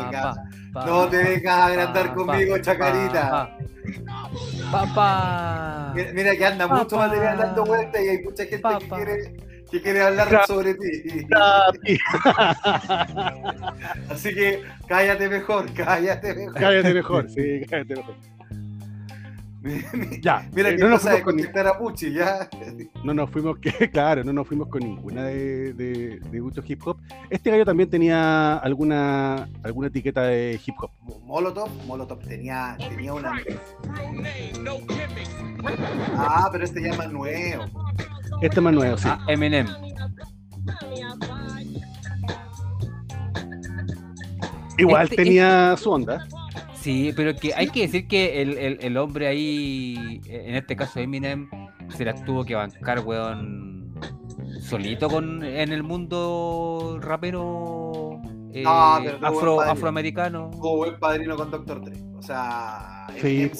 [0.00, 0.42] vengas- pa,
[0.72, 3.30] pa, No te vengas a agrandar conmigo, chacarita.
[3.30, 3.50] Pa,
[4.72, 5.92] pa, pa.
[5.94, 7.06] Mira, mira que anda mucho Papá.
[7.08, 8.96] material dando vueltas y hay mucha gente que Papá.
[8.96, 9.36] quiere,
[9.70, 11.26] que quiere hablar sobre ti.
[14.10, 16.54] Así que cállate mejor, cállate mejor.
[16.54, 18.14] Cállate mejor, sí, cállate mejor.
[20.20, 22.48] Ya, Mira eh, que no, nos de fuimos con, ni- contestar a Puchi, ya.
[23.02, 26.86] no nos fuimos que, claro, no nos fuimos con ninguna de, de, de gusto hip
[26.86, 26.98] hop.
[27.30, 30.90] Este gallo también tenía alguna alguna etiqueta de hip hop.
[31.24, 33.32] Molotov, Molotov tenía, tenía una.
[36.16, 37.64] Ah, pero este ya es más nuevo.
[38.42, 39.08] Este es más nuevo, sí.
[39.08, 39.66] Ah, Eminem.
[44.78, 46.26] Igual este- tenía su onda.
[46.84, 51.00] Sí, pero que hay que decir que el, el- el hombre ahí, en este caso
[51.00, 51.48] Eminem,
[51.96, 53.94] se las tuvo que bancar, weón,
[54.60, 58.20] solito con en el mundo rapero
[58.52, 58.70] eh, No,
[59.22, 60.50] afro, afroamericano.
[60.52, 61.96] Tuvo buen padrino con Doctor Dre.
[62.18, 63.50] O sea, Sí.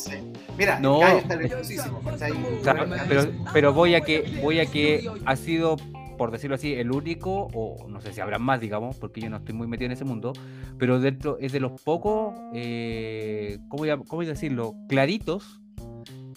[0.59, 1.01] Mira, No.
[1.07, 1.39] está.
[1.39, 2.33] ¿cachai?
[2.63, 3.23] Claro, pero,
[3.55, 5.77] pero voy a que voy a que ha sido
[6.17, 9.37] por decirlo así el único o no sé si habrá más digamos porque yo no
[9.39, 10.33] estoy muy metido en ese mundo
[10.79, 15.61] pero dentro es de los pocos eh, cómo, ya- cómo decirlo claritos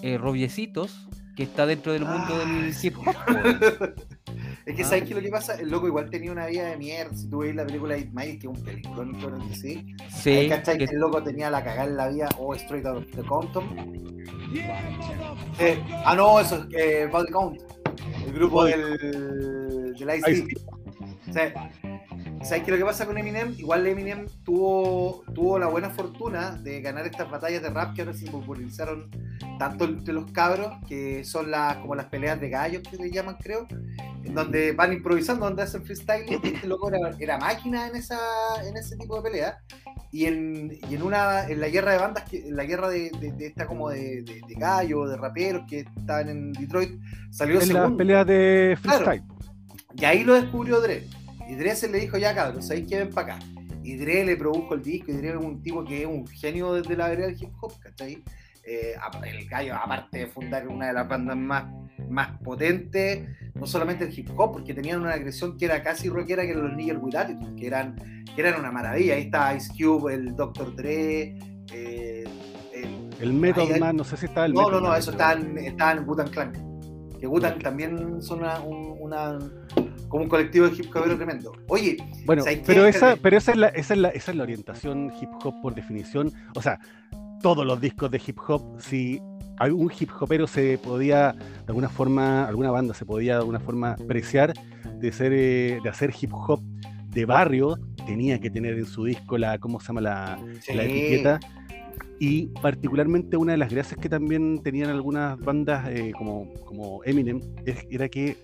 [0.01, 3.85] eh, rubiecitos que está dentro del mundo Ah, del hip hop po.
[4.65, 4.85] Es que, Ah.
[4.85, 5.53] ¿sabes qué es lo que pasa?
[5.55, 7.15] El loco igual tenía una vida de mierda.
[7.15, 9.95] Si tú veis la película de Mile, que es un peliculón, que sí.
[10.09, 10.77] sí Ahí, ¿Cachai?
[10.77, 13.63] que- el loco tenía la cagada en la vida o Straight Out of the Compton.
[15.59, 17.61] Eh, ah, no, eso es eh, Body Count.
[18.25, 20.53] El grupo del, del Ice-T.
[22.47, 23.53] ¿Sabes qué lo que pasa con Eminem?
[23.57, 28.13] Igual Eminem tuvo, tuvo la buena fortuna de ganar estas batallas de rap que ahora
[28.13, 29.11] se popularizaron
[29.59, 33.35] tanto entre los cabros, que son las como las peleas de gallos que le llaman,
[33.41, 33.67] creo,
[34.23, 38.17] en donde van improvisando, donde hacen freestyle, y este loco era, era máquina en esa,
[38.65, 39.55] en ese tipo de peleas.
[40.13, 43.11] Y en, y en una, en la guerra de bandas, que, en la guerra de,
[43.19, 46.97] de- de esta como de, de, de gallos, de raperos que estaban en Detroit,
[47.29, 47.97] salió En las segundo.
[47.97, 49.03] peleas de Claro.
[49.03, 49.23] freestyle.
[49.95, 51.03] Y ahí lo descubrió Dre.
[51.49, 53.45] Y Dre se le dijo, ya cabrón, ¿sabéis que ven para acá?
[53.83, 56.73] Y Dre le produjo el disco, y Dre es un tipo que es un genio
[56.73, 58.21] desde la vereda del hip hop, ¿cachai?
[58.65, 58.95] Eh,
[59.25, 61.65] el gallo, aparte de fundar una de las bandas más,
[62.09, 63.25] más potentes,
[63.55, 66.63] no solamente el hip hop, porque tenían una agresión que era casi rockera, que eran
[66.67, 67.95] los Nigger with Attitude, que eran,
[68.35, 69.13] que eran una maravilla.
[69.15, 70.75] Ahí está Ice Cube, el Dr.
[70.75, 71.37] Dre,
[71.71, 72.25] eh,
[72.73, 73.43] el- El
[73.73, 75.93] hay- Man, no sé si estaba el no, no, no, Man, eso está en, está
[75.93, 76.51] en Clan.
[77.19, 79.39] Que Wu-Tang también son una, un- una,
[80.09, 81.51] como un colectivo de hip hopero tremendo.
[81.67, 85.11] Oye, Bueno, pero esa, pero esa es la, esa es la, esa es la orientación
[85.21, 86.31] hip hop por definición.
[86.55, 86.79] O sea,
[87.41, 89.19] todos los discos de hip hop, si
[89.57, 93.91] algún hip hopero se podía, de alguna forma, alguna banda se podía de alguna forma
[93.93, 94.53] apreciar
[94.99, 96.61] de ser, eh, de hacer hip hop
[97.09, 100.01] de barrio, tenía que tener en su disco la, ¿cómo se llama?
[100.01, 100.73] La, Sí.
[100.73, 101.39] la etiqueta.
[102.19, 107.39] Y particularmente una de las gracias que también tenían algunas bandas eh, como, como Eminem
[107.65, 108.37] es- era que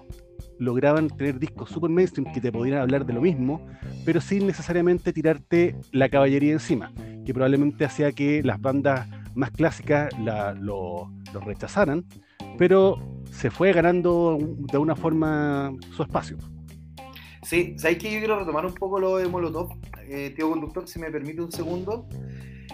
[0.63, 3.65] lograban tener discos super mainstream que te pudieran hablar de lo mismo,
[4.05, 6.91] pero sin necesariamente tirarte la caballería encima,
[7.25, 12.05] que probablemente hacía que las bandas más clásicas la- lo, lo rechazaran,
[12.57, 12.97] pero
[13.31, 14.37] se fue ganando
[14.71, 16.37] de una forma su espacio.
[17.41, 19.69] Sí, ¿sabes que yo quiero retomar un poco lo de Molotov?
[20.07, 22.07] Eh, tío conductor, si me permite un segundo.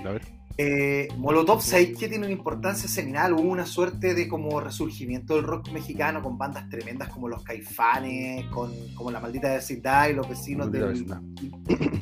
[0.06, 0.22] A ver.
[0.62, 3.32] Eh, Molotov, ¿sabéis que tiene una importancia seminal?
[3.32, 8.46] Hubo una suerte de como resurgimiento del rock mexicano con bandas tremendas como los Caifanes,
[8.48, 11.06] con como la maldita vecindad y los vecinos del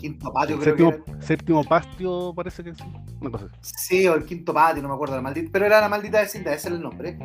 [0.02, 1.22] quinto patio, creo que Séptimo, era.
[1.22, 4.08] séptimo pastio, parece que sí.
[4.08, 6.70] O el quinto patio, no me acuerdo, la maldita, pero era la maldita vecindad, ese
[6.70, 7.16] era el nombre.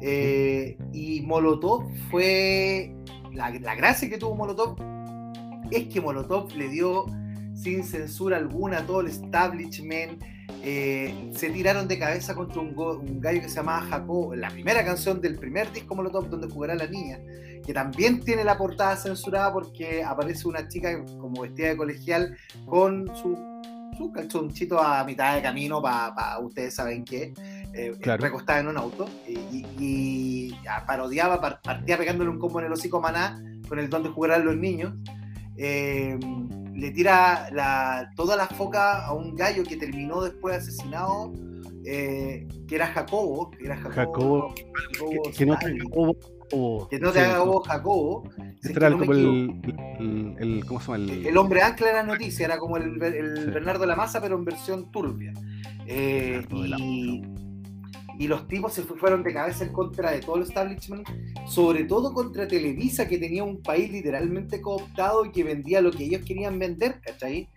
[0.00, 1.82] Eh, y Molotov
[2.12, 2.94] fue.
[3.32, 4.76] La, la gracia que tuvo Molotov
[5.72, 7.06] es que Molotov le dio
[7.56, 10.22] sin censura alguna todo el establishment.
[10.62, 14.48] eh, se tiraron de cabeza contra un, go- un gallo que se llamaba Jacob, la
[14.50, 17.18] primera canción del primer disco Molotov donde jugará la niña,
[17.64, 23.06] que también tiene la portada censurada porque aparece una chica como vestida de colegial con
[23.16, 23.36] su,
[23.96, 27.32] su calzonchito a mitad de camino para ustedes saben qué,
[27.72, 28.22] eh, Claro.
[28.22, 32.72] recostada en un auto y, y- y, parodiaba, par- partía pegándole un combo en el
[32.72, 34.94] hocico Maná con el donde jugarán los niños.
[35.56, 36.18] Eh,
[36.76, 41.32] le tira la- toda la foca a un gallo que terminó después asesinado,
[41.84, 44.54] eh, que era Jacobo, que era Jacobo, Jacobo,
[44.92, 46.88] Jacobo Que, que no te bobo.
[46.88, 48.22] Que no te haga vos, Jacobo.
[48.62, 49.60] Este era no como el,
[49.98, 50.96] el, el- ¿Cómo se llama?
[51.12, 53.50] El, El hombre ancla de la noticia, era como el, el Sí.
[53.50, 55.32] Bernardo de la Maza, pero en versión turbia.
[55.88, 57.22] Eh, y,
[58.18, 61.06] y los tipos se fu- fueron de cabeza en contra de todo el establishment,
[61.44, 66.04] sobre todo contra Televisa, que tenía un país literalmente cooptado y que vendía lo que
[66.04, 67.48] ellos querían vender, ¿cachai?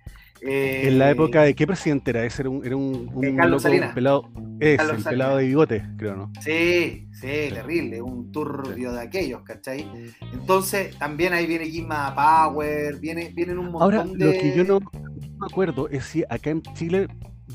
[0.42, 3.64] Eh, En la época de qué presidente era ese, era un, era un, un Carlos
[3.64, 4.24] loco, un pelado,
[4.60, 5.10] ese, Carlos el Salinas.
[5.10, 6.32] pelado de bigote, creo, ¿no?
[6.42, 9.92] Sí, sí, terrible, un turbio de aquellos, ¿cachai?
[10.32, 14.26] Entonces, también ahí viene Gizma Power, viene, vienen un montón Ahora, de...
[14.26, 17.08] lo que yo no me acuerdo es si acá en Chile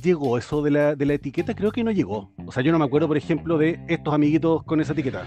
[0.02, 2.30] llegó eso de la, de la etiqueta, creo que no llegó.
[2.46, 5.24] O sea, yo no me acuerdo, por ejemplo, de estos amiguitos con esa etiqueta.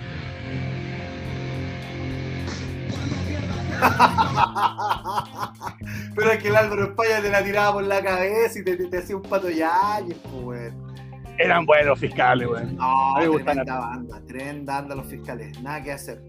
[6.15, 8.87] Pero es que el Álvaro España te la tiraba por la cabeza y te, te-
[8.87, 10.87] te hacía un pato yañez, pues, weón.
[11.39, 12.65] Eran buenos fiscales, güey.
[12.73, 16.19] No, me gustan tremenda banda, tremenda banda los fiscales, nada que hacer.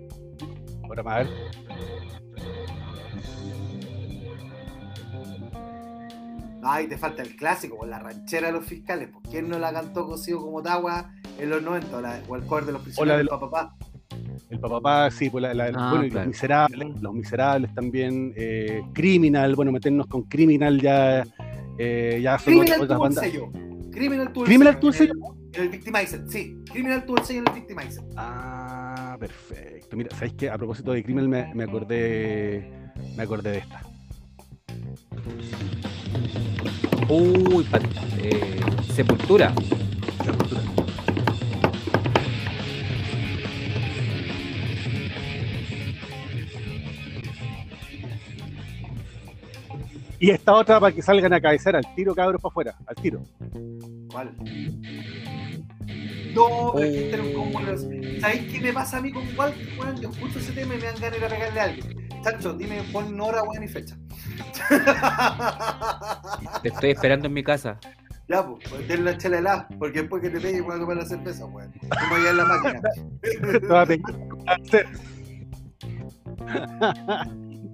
[0.85, 1.29] Ahora, a ver.
[6.63, 9.09] Ay, te falta el clásico, con la ranchera de los fiscales.
[9.11, 11.97] ¿Por quién no la cantó cocido como Tagua en los 90?
[11.97, 13.75] O, la, o el cover de los O la prisioneros de del los- papá.
[14.51, 16.15] El papá, sí, pues la, la- Ah, bueno, claro.
[16.21, 21.25] los miserables, los miserables también, eh, Criminal, bueno, meternos con Criminal ya,
[21.79, 23.25] eh, ya son Criminal otras tuvo el bandas.
[23.25, 23.51] sello.
[23.91, 25.35] Criminal tuvo el ¿Criminal sello tuvo el en sello?
[25.55, 26.57] En el Victimizer, sí.
[26.73, 28.05] Criminal tuvo el sello en el Victimizer.
[28.17, 29.97] Ah, perfecto.
[29.97, 30.51] Mira, ¿sabéis qué?
[30.51, 32.71] A propósito de Criminal me, me acordé,
[33.17, 33.83] me acordé de esta.
[37.09, 37.81] Uy, pa-
[38.23, 38.61] eh,
[38.95, 39.53] Sepultura.
[40.27, 40.61] La cultura.
[50.21, 53.21] Y esta otra para que salgan a cabecear al tiro, cabros, para afuera, al tiro.
[54.11, 54.33] ¿Cuál?
[56.35, 57.53] No, pero es que un Oh.
[57.53, 57.61] combo
[58.21, 59.69] ¿Sabéis qué me pasa a mí con Walter?
[59.79, 62.08] Weón, yo escucho ese tema y me dan ganas de pegarle a alguien.
[62.23, 63.97] Chacho, dime, pon hora, weón, y fecha.
[66.63, 67.79] Te estoy esperando en mi casa.
[68.29, 71.05] ya, pues, denle la chela helada, porque después que te pegue voy a tomar la
[71.07, 71.73] cerveza, weón.
[71.81, 72.81] Como allá en la máquina.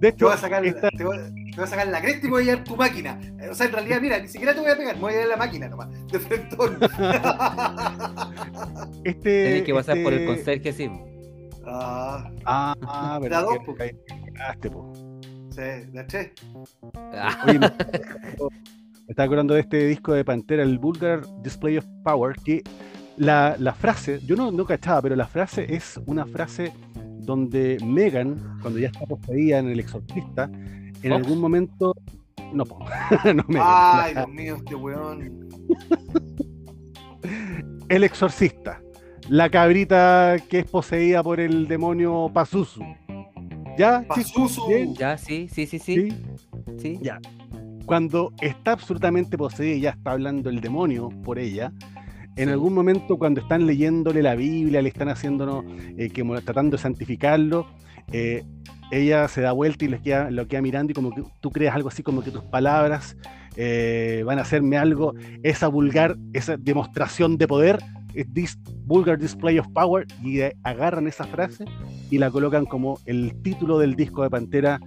[0.01, 2.29] Te a voy a sacar, esta- te voy, te voy a sacar la cresta y
[2.29, 3.17] voy a llevar tu máquina.
[3.49, 5.29] O sea, en realidad, mira, ni siquiera te voy a pegar, me voy a llevar
[5.29, 6.55] la máquina nomás, de frente.
[9.05, 10.91] este, Tenés que pasar por el este- conserje, sí.
[11.65, 13.45] ah, Ah, ah, La verdad.
[14.35, 14.93] Cagaste, po.
[15.49, 15.61] sí,
[15.93, 16.31] la tres.
[17.13, 17.75] Ah, Oye, me, me
[19.07, 22.63] estaba acordando de este disco de Pantera, el Vulgar Display of Power, que
[23.17, 26.73] la, la frase, yo no, no cachaba, pero la frase es una frase
[27.19, 31.05] donde Megan, cuando ya está poseída en el exorcista, en Fox.
[31.11, 31.93] algún momento.
[32.53, 32.79] No, po,
[33.25, 33.63] no Megan.
[33.65, 35.49] Ay, la- Dios mío, este weón.
[37.89, 38.81] el exorcista.
[39.29, 42.83] La cabrita que es poseída por el demonio Pazuzu.
[43.77, 44.93] Ya, sí, Pazuzu.
[44.97, 46.09] Ya, sí, sí, sí, sí.
[46.09, 46.17] sí.
[46.77, 46.99] sí.
[47.01, 47.19] Ya.
[47.85, 51.71] Cuando está absolutamente poseída y ya está hablando el demonio por ella,
[52.35, 52.51] en Sí.
[52.51, 55.63] algún momento cuando están leyéndole la Biblia, le están haciéndonos,
[55.97, 57.67] eh, que tratando de santificarlo,
[58.11, 58.43] eh,
[58.91, 61.75] ella se da vuelta y les queda, lo queda mirando y como que tú creas
[61.75, 63.17] algo así como que tus palabras
[63.55, 65.13] eh, van a hacerme algo,
[65.43, 67.79] esa vulgar, esa demostración de poder,
[68.33, 71.65] this vulgar display of power, y eh, agarran esa frase
[72.09, 74.79] y la colocan como el título del disco de Pantera,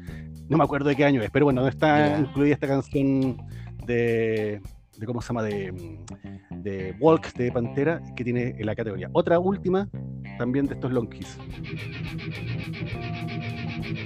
[0.48, 2.18] no me acuerdo de qué año es, pero bueno, está Ya.
[2.20, 3.36] incluida esta canción
[3.86, 4.60] de,
[4.98, 5.42] de ¿cómo se llama?
[5.42, 5.98] De,
[6.50, 9.10] de Walk de Pantera, que tiene en la categoría.
[9.12, 9.88] Otra última,
[10.38, 11.36] también de estos Long Kiss.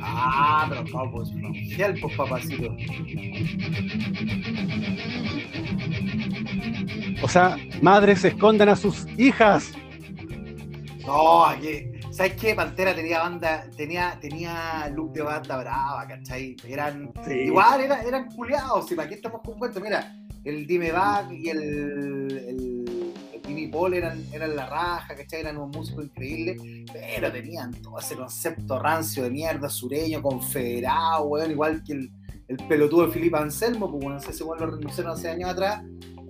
[0.02, 1.32] Ah, pero vamos,
[2.00, 2.74] pues papacito.
[7.22, 9.70] O sea, madres escondan a sus hijas.
[11.06, 11.86] No, aquí.
[12.10, 12.54] ¿Sabes qué?
[12.54, 16.56] Pantera tenía banda, tenía, tenía look de banda brava, ¿cachai?
[16.68, 17.32] Eran, Sí.
[17.46, 20.14] igual era- eran culiados, y para qué estamos con cuentos, mira,
[20.44, 25.40] el Dime Bag y el, el, el Jimmy Paul eran, eran la raja, ¿cachai?
[25.40, 31.50] Eran un músico increíble, pero tenían todo ese concepto rancio de mierda, sureño, confederado, weón,
[31.50, 32.12] igual que el,
[32.48, 35.82] el pelotudo de Filipe Anselmo, pues bueno, no sé si lo renunciaron hace años atrás,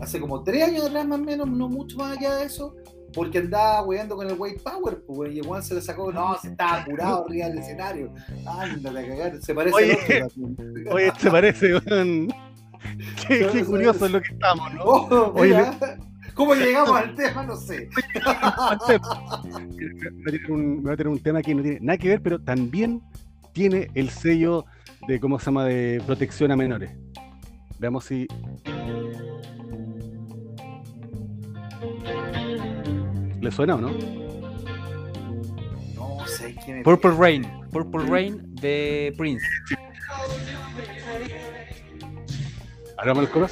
[0.03, 2.75] hace como tres años atrás más o menos, no mucho más allá de eso,
[3.15, 6.49] porque andaba weando con el White Power, pues y weón se le sacó, no, se
[6.49, 8.13] estaba curado arriba del escenario,
[8.47, 10.27] ándate a cagar, se parece Oye.
[10.91, 11.75] Oye, ¿te parece?
[11.77, 12.35] weón?
[13.29, 14.83] Qué, curioso es lo que estamos, ¿no?
[14.83, 15.65] Oh, Oye,
[16.35, 17.45] ¿Cómo llegamos al tema?
[17.45, 17.89] No sé.
[20.49, 23.03] Me va a tener un tema que no tiene nada que ver, pero también
[23.53, 24.65] tiene el sello
[25.07, 26.91] de, ¿cómo se llama?, de protección a menores.
[27.79, 28.27] Veamos si...
[33.43, 33.91] ¿Le suena o no?
[35.97, 36.85] No sé quién es.
[36.85, 37.47] Purple Rain.
[37.71, 39.45] Purple Rain de Prince.
[42.99, 43.49] Hagamos el coro.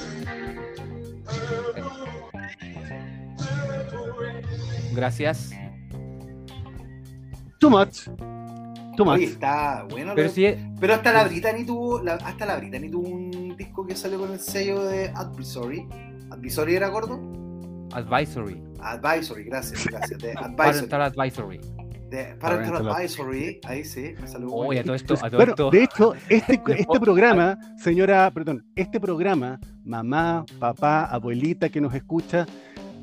[4.95, 5.51] Gracias.
[7.59, 8.05] Too much.
[8.97, 9.17] Too much.
[9.17, 10.13] Oye, está bueno.
[10.15, 10.47] Pero lo- sí,
[10.81, 14.33] Pero hasta la Britney tuvo, la- hasta la Britney tuvo un disco que salió con
[14.33, 15.87] el sello de Advisory.
[16.31, 17.21] ¿Advisory era gordo?
[17.93, 18.63] Advisory.
[18.83, 20.19] Advisory, gracias, gracias.
[20.21, 20.57] De Advisory.
[20.57, 21.61] Parental Advisory.
[22.11, 24.49] De Parental Parental Advisory, ahí sí, me salió.
[24.51, 25.71] Oye, a todo esto, a todo Bueno, esto.
[25.71, 32.47] de hecho, este, este programa, señora, perdón, este programa, mamá, papá, abuelita que nos escucha,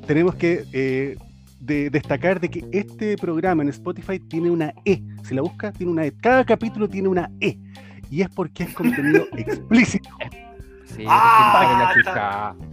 [0.06, 1.16] tenemos que eh,
[1.60, 5.02] de- destacar de que este programa en Spotify tiene una E.
[5.24, 6.12] Si la busca, tiene una E.
[6.12, 7.58] Cada capítulo tiene una E.
[8.10, 10.10] Y es porque es contenido explícito.
[10.84, 12.67] Sí, Ah, no la chucha.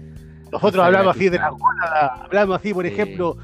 [0.56, 2.92] Nosotros hablamos la así de la gónada, hablamos así, por Sí.
[2.94, 3.38] ejemplo,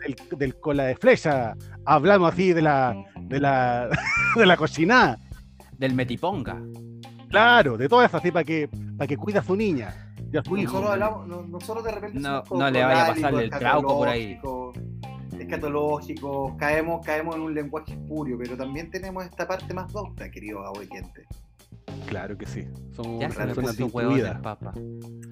[0.00, 1.54] del, del cola de flecha,
[1.84, 3.88] hablamos así de la, de la,
[4.36, 5.18] de la cochinada.
[5.78, 6.60] Del Metiponga.
[7.28, 10.42] Claro, de todas esas, así para que, para que cuida a su niña y a
[10.42, 10.72] su hijo.
[10.72, 13.98] Nosotros, hablamos, no- nosotros de repente No- somos no le vaya a pasarle el trauco
[13.98, 14.38] por ahí.
[15.38, 20.62] escatológicos, caemos, caemos en un lenguaje espurio, pero también tenemos esta parte más docta, queridos
[20.78, 21.26] oyentes.
[22.06, 22.66] Claro que sí.
[22.94, 24.42] Somos Ya se me personas puso hueón el instruidas.
[24.42, 24.72] papa.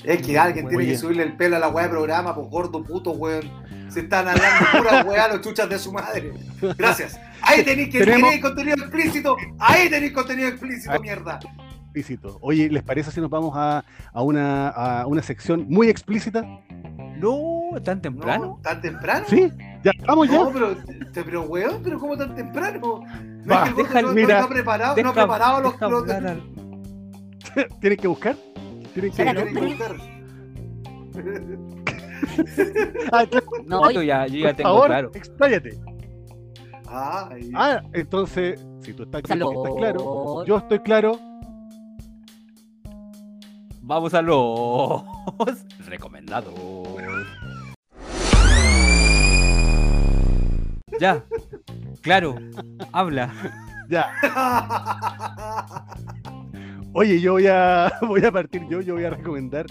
[0.04, 2.82] Es que alguien tiene que subirle el pelo a la weá de programa, pues gordo
[2.82, 3.44] puto, weón.
[3.88, 6.32] Se están hablando pura weá los chuchas de su madre.
[6.76, 7.18] Gracias.
[7.42, 9.36] Ahí tenéis que Tenemos- tenéis contenido explícito.
[9.58, 11.38] Ahí tenéis contenido explícito, Ahí- mierda.
[11.84, 12.38] Explícito.
[12.40, 16.42] Oye, ¿les parece si nos vamos a, a una, a una sección muy explícita?
[17.18, 18.58] No, tan No, temprano.
[18.62, 19.26] ¿Tan temprano?
[19.28, 19.50] ¿Sí?
[19.82, 20.38] ¿Ya estamos ya?
[20.38, 20.76] No, pero,
[21.12, 23.02] te- pero weón, pero ¿cómo tan temprano?
[23.44, 25.12] No Va, es que el deja- no, no- mira, no ha preparado, no Deja- ha
[25.12, 26.42] preparado los, los- al-
[27.80, 28.36] ¿Tienen que buscar?
[28.94, 29.96] ¿Tienen que Claro, que buscar.
[33.12, 35.10] Ah, claro, No, Yo ya, yo ya por tengo favor, claro.
[35.14, 35.78] expláyate.
[36.86, 41.18] Ay, Ah, entonces, si tú estás, tú estás claro, yo estoy claro.
[43.82, 45.02] Vamos a los
[45.86, 46.54] recomendados.
[51.00, 51.24] Ya,
[52.02, 52.36] claro,
[52.92, 53.32] habla.
[53.88, 54.06] Ya.
[56.92, 59.66] Oye, yo voy a, voy a partir yo, yo voy a recomendar,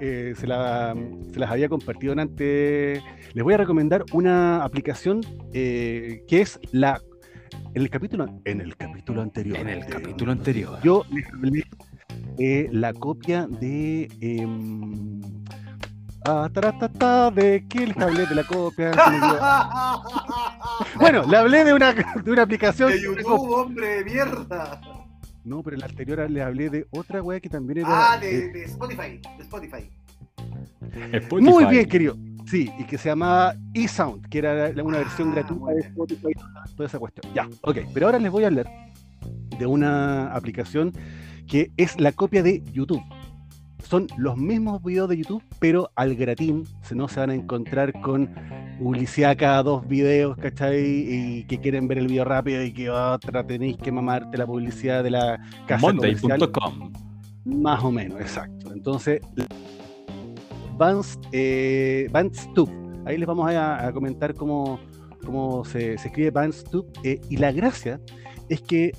[0.00, 0.94] eh, se, la-
[1.32, 3.02] se las había compartido en antes,
[3.34, 5.20] les voy a recomendar una aplicación
[5.52, 7.00] eh, que es la,
[7.74, 9.56] en el capítulo, en el capítulo anterior.
[9.58, 10.78] En el capítulo anterior.
[10.82, 11.64] Yo les hablé
[12.36, 14.08] de la copia de...
[16.24, 18.90] ah, taratata, ¿De qué les hablé de la copia?
[21.00, 22.90] Bueno, le hablé de una, de una aplicación.
[22.90, 24.80] de YouTube, hombre, mierda.
[25.44, 28.12] No, pero en la anterior le hablé de otra wea que también era.
[28.12, 29.90] Ah, de, eh, de Spotify, de Spotify.
[31.40, 32.16] muy bien, querido.
[32.46, 35.80] Sí, y que se llamaba eSound, que era una versión Ah, gratuita muy de.
[35.80, 36.32] Spotify,
[36.76, 37.32] toda esa cuestión.
[37.34, 37.78] Ya, ok.
[37.92, 38.66] Pero ahora les voy a hablar
[39.58, 40.92] de una aplicación
[41.46, 43.02] que es la copia de YouTube.
[43.82, 47.92] Son los mismos videos de YouTube, pero al gratín, se no se van a encontrar
[48.00, 48.28] con
[48.78, 50.80] publicidad cada dos videos, ¿cachai?
[50.80, 55.02] Y que quieren ver el video rápido y que otra tenéis que mamarte la publicidad
[55.02, 55.86] de la casa.
[55.86, 56.92] Monday.com.
[57.44, 58.72] Más o menos, exacto.
[58.72, 59.20] Entonces,
[60.76, 62.08] Vance, eh,
[62.54, 62.70] Tube.
[63.06, 64.78] Ahí les vamos a, a comentar cómo,
[65.24, 66.86] cómo se, se escribe Vance Tube.
[67.04, 68.00] Eh, y la gracia
[68.48, 68.92] es que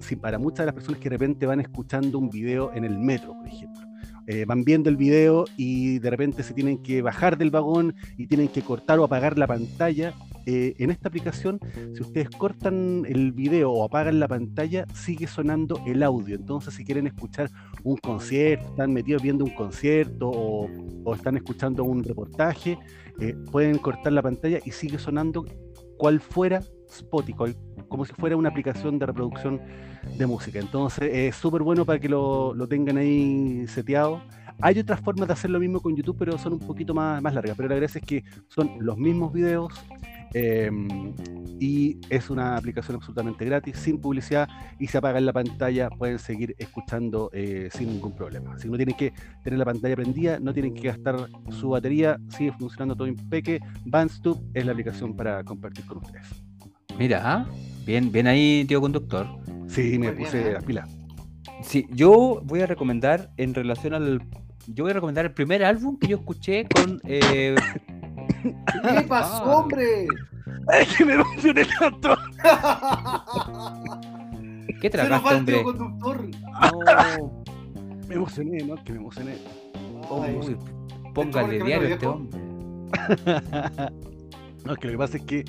[0.00, 2.98] si para muchas de las personas que de repente van escuchando un video en el
[2.98, 3.89] metro, por ejemplo,
[4.32, 8.28] eh, van viendo el video y de repente se tienen que bajar del vagón y
[8.28, 10.14] tienen que cortar o apagar la pantalla,
[10.46, 11.58] eh, en esta aplicación,
[11.94, 16.36] si ustedes cortan el video o apagan la pantalla, sigue sonando el audio.
[16.36, 17.50] Entonces, si quieren escuchar
[17.82, 22.78] un concierto, están metidos viendo un concierto o, están escuchando un reportaje,
[23.20, 25.44] eh, pueden cortar la pantalla y sigue sonando
[25.98, 27.56] cual fuera Spotify,
[27.90, 29.60] como si fuera una aplicación de reproducción
[30.16, 30.58] de música.
[30.58, 34.22] Entonces es súper bueno para que lo, lo, tengan ahí seteado.
[34.62, 37.34] Hay otras formas de hacer lo mismo con YouTube, pero son un poquito más, más
[37.34, 37.56] largas.
[37.56, 39.72] Pero la gracia es que son los mismos videos,
[40.32, 40.70] eh,
[41.58, 46.18] y es una aplicación absolutamente gratis, sin publicidad y se apaga en la pantalla, pueden
[46.18, 48.58] seguir escuchando eh, sin ningún problema.
[48.58, 49.12] Si no tienen que
[49.42, 53.60] tener la pantalla prendida, no tienen que gastar su batería, sigue funcionando todo impeque.
[53.84, 56.49] Bandstube es la aplicación para compartir con ustedes.
[57.00, 57.46] Mira, ¿ah?
[57.86, 59.26] bien, bien ahí, tío conductor.
[59.68, 60.52] Sí, me Muy puse bien, ¿eh?
[60.52, 60.90] las pilas.
[61.62, 64.20] Sí, yo voy a recomendar en relación al.
[64.66, 67.00] Yo voy a recomendar el primer álbum que yo escuché con.
[67.04, 67.54] Eh,
[68.42, 69.56] ¿Qué pasó, ah.
[69.56, 70.08] hombre?
[70.78, 72.14] Es que me emocioné tanto.
[74.82, 75.62] ¿Qué tragaste, hombre?
[75.62, 76.28] Conductor.
[77.18, 77.42] No.
[78.08, 78.74] Me emocioné, ¿no?
[78.84, 79.38] Que me emocioné.
[80.10, 80.38] Oh, Ay,
[81.14, 82.38] póngale diario a este hombre.
[84.66, 85.46] no, es que lo que pasa es que.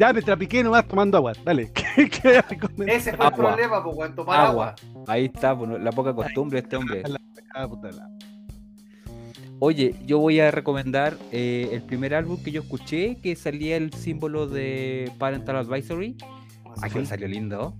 [0.00, 1.34] Ya me trapiqué nomás tomando agua.
[1.44, 1.70] Dale.
[1.74, 2.42] ¿Qué, qué
[2.86, 3.50] Ese fue agua.
[3.50, 4.74] el problema, pues, tomar agua.
[4.74, 5.04] agua.
[5.06, 7.02] Ahí está, pues, la poca costumbre de este hombre.
[9.58, 13.92] Oye, yo voy a recomendar eh, el primer álbum que yo escuché, que salía el
[13.92, 16.16] símbolo de Parental Advisory.
[16.80, 17.74] Aquí salió lindo.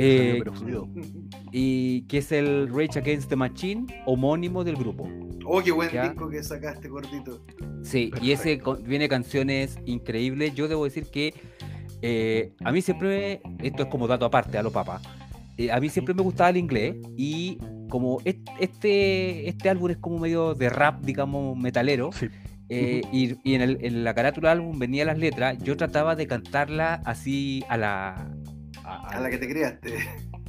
[0.00, 0.40] Eh,
[1.52, 5.08] y que es el Rage Against the Machine, homónimo del grupo.
[5.44, 6.08] Oh, qué buen ¿Ya?
[6.08, 7.44] disco que sacaste, gordito.
[7.82, 8.24] Sí, Perfecto.
[8.24, 10.54] y ese viene canciones increíbles.
[10.54, 11.34] Yo debo decir que
[12.02, 15.02] eh, a mí siempre, esto es como dato aparte a los papás,
[15.56, 20.18] eh, a mí siempre me gustaba el inglés y como este, este álbum es como
[20.18, 22.28] medio de rap, digamos, metalero, sí.
[22.68, 26.14] eh, y, y en, el, en, la carátula del álbum venía las letras, yo trataba
[26.14, 28.30] de cantarla así a la...
[28.88, 29.94] A, a la que te criaste.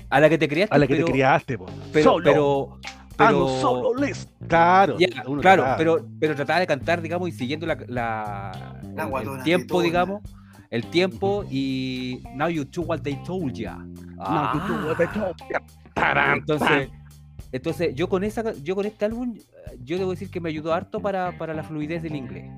[0.10, 0.76] A la que te criaste.
[0.76, 1.66] A la que pero, te criaste, po.
[1.92, 2.24] pero, Solo.
[2.24, 2.80] pero,
[3.18, 4.28] pero solo les.
[4.48, 4.98] Claro,
[5.42, 9.82] claro, pero, pero trataba de cantar, digamos, y siguiendo la, la, la el, el tiempo,
[9.82, 10.22] digamos,
[10.70, 13.78] el tiempo y now you do what they told ya.
[14.20, 14.54] Ah.
[14.54, 16.34] Now you do what they told ya.
[16.34, 16.90] Entonces,
[17.52, 19.38] entonces yo con esa, yo con este álbum,
[19.84, 22.50] yo debo decir que me ayudó harto para, para la fluidez del inglés.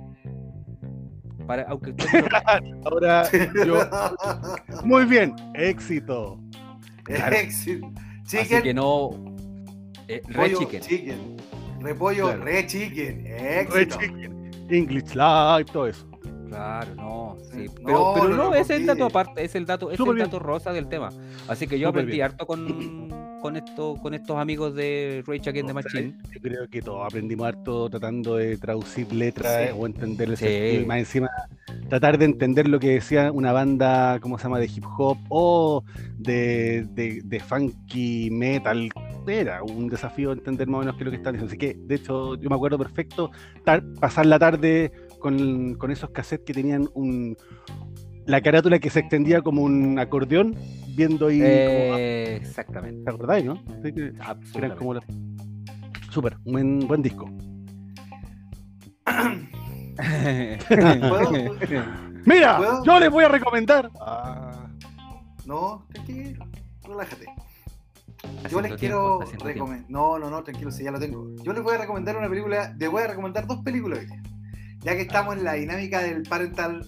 [1.51, 1.93] Para, aunque
[2.85, 3.29] ahora
[3.65, 3.77] yo
[4.85, 6.39] muy bien, éxito.
[7.03, 7.35] Claro.
[7.35, 7.91] Éxito.
[8.23, 8.39] Chicken.
[8.39, 9.09] Así que no.
[10.07, 10.81] Eh, re chicken.
[10.81, 11.37] chicken.
[11.81, 12.43] Repollo, claro.
[12.45, 13.27] re chicken.
[13.27, 13.75] Éxito.
[13.75, 14.51] Re chicken.
[14.69, 16.09] English Live, todo eso.
[16.47, 17.65] Claro, no, sí.
[17.83, 20.17] Pero no, pero no, no ese es el dato aparte, es el dato, es el
[20.17, 21.09] dato rosa del tema.
[21.49, 22.27] Así que yo Súper aprendí bien.
[22.27, 23.09] harto con,
[23.41, 26.17] con, esto, con estos amigos de Rage Against the Machine.
[26.33, 29.75] Yo creo que todos aprendimos harto tratando de traducir letras Sí.
[29.77, 30.45] o entender el Sí.
[30.45, 31.29] sentido, y más encima
[31.89, 35.83] tratar de entender lo que decía una banda, ¿cómo se llama?, de hip hop o
[36.17, 38.89] de, de, de funky metal.
[39.27, 41.51] Era un desafío entender más o menos qué es lo que están diciendo.
[41.51, 43.31] Así que, de hecho, yo me acuerdo perfecto
[43.63, 47.37] tar- pasar la tarde con, con esos cassettes que tenían un
[48.25, 50.55] la carátula que se extendía como un acordeón,
[50.95, 51.39] viendo ahí.
[51.39, 51.49] como-
[51.97, 53.03] Eh, exactamente.
[53.03, 53.55] ¿Te acordáis, no?
[53.83, 54.13] Sí, que-
[54.55, 55.03] eran como los...
[56.09, 57.29] Súper, un buen, buen disco.
[60.67, 61.31] ¿Puedo?
[62.25, 62.83] Mira, ¿Puedo?
[62.83, 63.89] yo les voy a recomendar.
[63.99, 64.67] Ah,
[65.45, 66.45] No, tranquilo,
[66.83, 67.25] relájate.
[68.49, 69.89] Yo les tiempo, quiero recomendar.
[69.89, 71.33] No, no, no, tranquilo, si ya lo tengo.
[71.43, 72.75] Yo les voy a recomendar una película.
[72.77, 74.21] Les voy a recomendar dos películas hoy día.
[74.81, 76.85] Ya que estamos en la dinámica del Parental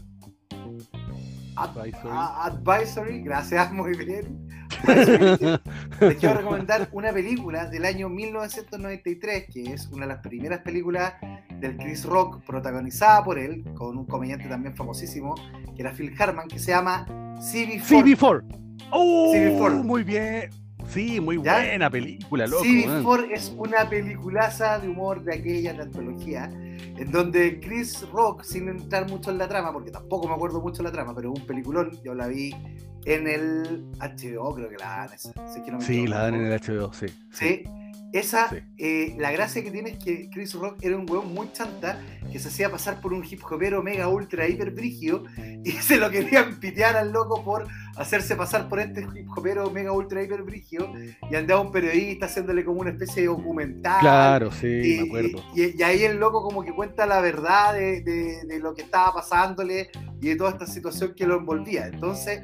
[1.55, 2.09] Ad- Advisory.
[2.11, 3.21] a- Advisory.
[3.21, 4.47] Gracias, muy bien.
[5.99, 11.13] Les quiero recomendar una película del año 1993, que es una de las primeras películas
[11.59, 15.35] del Chris Rock, protagonizada por él, con un comediante también famosísimo,
[15.75, 17.05] que era Phil Hartman, que se llama
[17.39, 17.83] CB4.
[17.87, 18.43] CB4.
[18.91, 19.83] Oh, CB4.
[19.83, 20.49] muy bien.
[20.89, 21.53] Sí, muy ¿Ya?
[21.59, 22.63] buena película, loco.
[22.63, 23.05] Civil man.
[23.05, 26.51] War es una peliculaza de humor de aquella de antología
[26.97, 30.77] en donde Chris Rock, sin entrar mucho en la trama, porque tampoco me acuerdo mucho
[30.77, 32.53] de la trama, pero es un peliculón, yo la vi
[33.05, 35.33] en el HBO, creo que la dan esa.
[35.51, 37.07] si es que no me Sí, la dan en el HBO, sí.
[37.31, 37.63] Sí.
[38.13, 38.57] Esa, Sí.
[38.77, 41.99] eh, la gracia que tiene es que Chris Rock era un weón muy chanta
[42.31, 45.23] que se hacía pasar por un hip hopero mega ultra hiper brígido
[45.63, 49.91] y se lo querían pitear al loco por hacerse pasar por este hip hopero mega
[49.91, 50.91] ultra hiper brígido
[51.29, 53.99] y andaba un periodista haciéndole como una especie de documental.
[53.99, 55.43] Claro, sí, Y, me acuerdo.
[55.55, 58.83] y- y ahí el loco como que cuenta la verdad de, de- de lo que
[58.83, 59.89] estaba pasándole
[60.21, 61.87] y de toda esta situación que lo envolvía.
[61.87, 62.41] Entonces,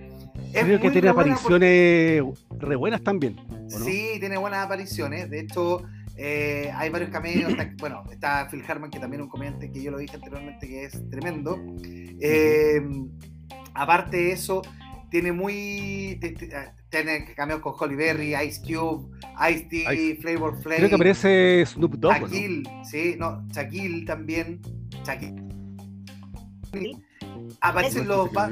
[0.53, 2.23] es Creo que tiene porque- apariciones
[2.59, 3.35] re buenas también.
[3.67, 5.29] Sí, tiene buenas apariciones.
[5.29, 5.83] De hecho,
[6.17, 7.49] eh, hay varios cameos.
[7.51, 10.67] Está- bueno, está Phil Harman, que también es un comediante que yo lo dije anteriormente,
[10.67, 11.57] que es tremendo.
[11.83, 12.81] Eh,
[13.73, 14.61] aparte de eso,
[15.09, 16.19] tiene muy.
[16.55, 19.15] ah, Tiene cameos con Holly Berry, Ice Cube,
[19.51, 20.77] Ice- Flavor Flav.
[20.77, 22.13] Creo que aparece Snoop Dogg.
[22.13, 24.59] Shaquille, sí, no, Shaquille también.
[25.05, 25.43] Shaquille.
[27.61, 28.51] Aparecen No, los, bad,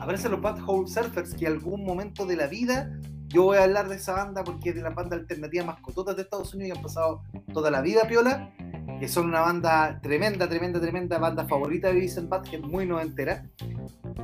[0.00, 2.90] aparecen los Bad Hole Surfers que algún momento de la vida
[3.28, 6.16] yo voy a hablar de esa banda porque es de la banda alternativa más cototas
[6.16, 7.22] de Estados Unidos que han pasado
[7.52, 8.50] toda la vida piola,
[8.98, 13.44] que son una banda tremenda, tremenda, tremenda, banda favorita de Beavis and Butthead, muy noventera.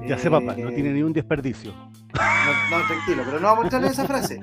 [0.06, 1.72] Ya sé, papá, no Eh, tiene ni un desperdicio.
[1.72, 4.40] no, no, tranquilo, pero no vamos a en esa frase.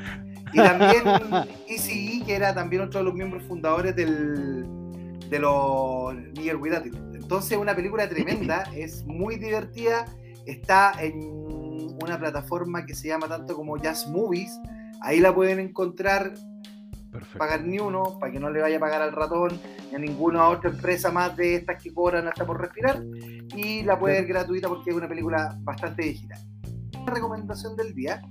[0.53, 1.03] Y también
[1.67, 4.65] ECE, que era también otro de los miembros fundadores del,
[5.31, 6.13] de los
[6.59, 7.17] With Attitude.
[7.17, 10.05] Entonces, una película tremenda, es muy divertida,
[10.45, 11.21] está en
[12.03, 14.59] una plataforma que se llama tanto como Jazz Movies.
[15.01, 16.33] Ahí la pueden encontrar,
[17.11, 17.39] Perfecto.
[17.39, 19.59] pagar ni uno, para que no le vaya a pagar al ratón
[19.89, 23.01] ni a ninguna otra empresa más de estas que cobran hasta por respirar.
[23.55, 26.39] Y la pueden ver gratuita porque es una película bastante digital.
[27.05, 28.21] La recomendación del día,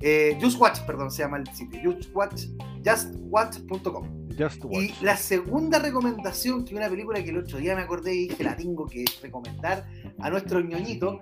[0.00, 2.44] eh, Just Watch, perdón, se llama el sitio, Just Watch,
[2.84, 4.20] justwatch.com.
[4.38, 4.64] Just.
[4.70, 8.44] Y la segunda recomendación, que una película que el otro día me acordé y dije
[8.44, 9.86] la tengo que recomendar
[10.18, 11.20] a nuestro ñoñito,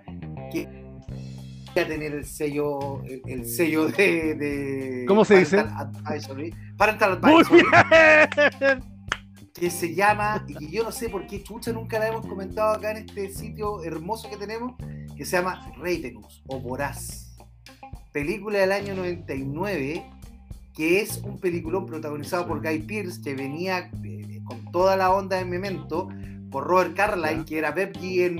[0.52, 0.68] que
[1.76, 5.56] va a tener el sello, el, el sello de, de ¿Cómo se dice?
[5.56, 7.64] Parental Advisory, Parental Advisory,
[9.54, 12.72] que se llama, y que yo no sé por qué chucha nunca la hemos comentado
[12.74, 14.74] acá en este sitio hermoso que tenemos,
[15.16, 17.36] que se llama Ravenous o Voraz.
[18.12, 20.10] Película del año 99,
[20.78, 25.36] que es un peliculón protagonizado por Guy Pearce, que venía eh, con toda la onda
[25.36, 26.08] de Memento,
[26.52, 28.38] por Robert Carlyle, que era Pepsi en,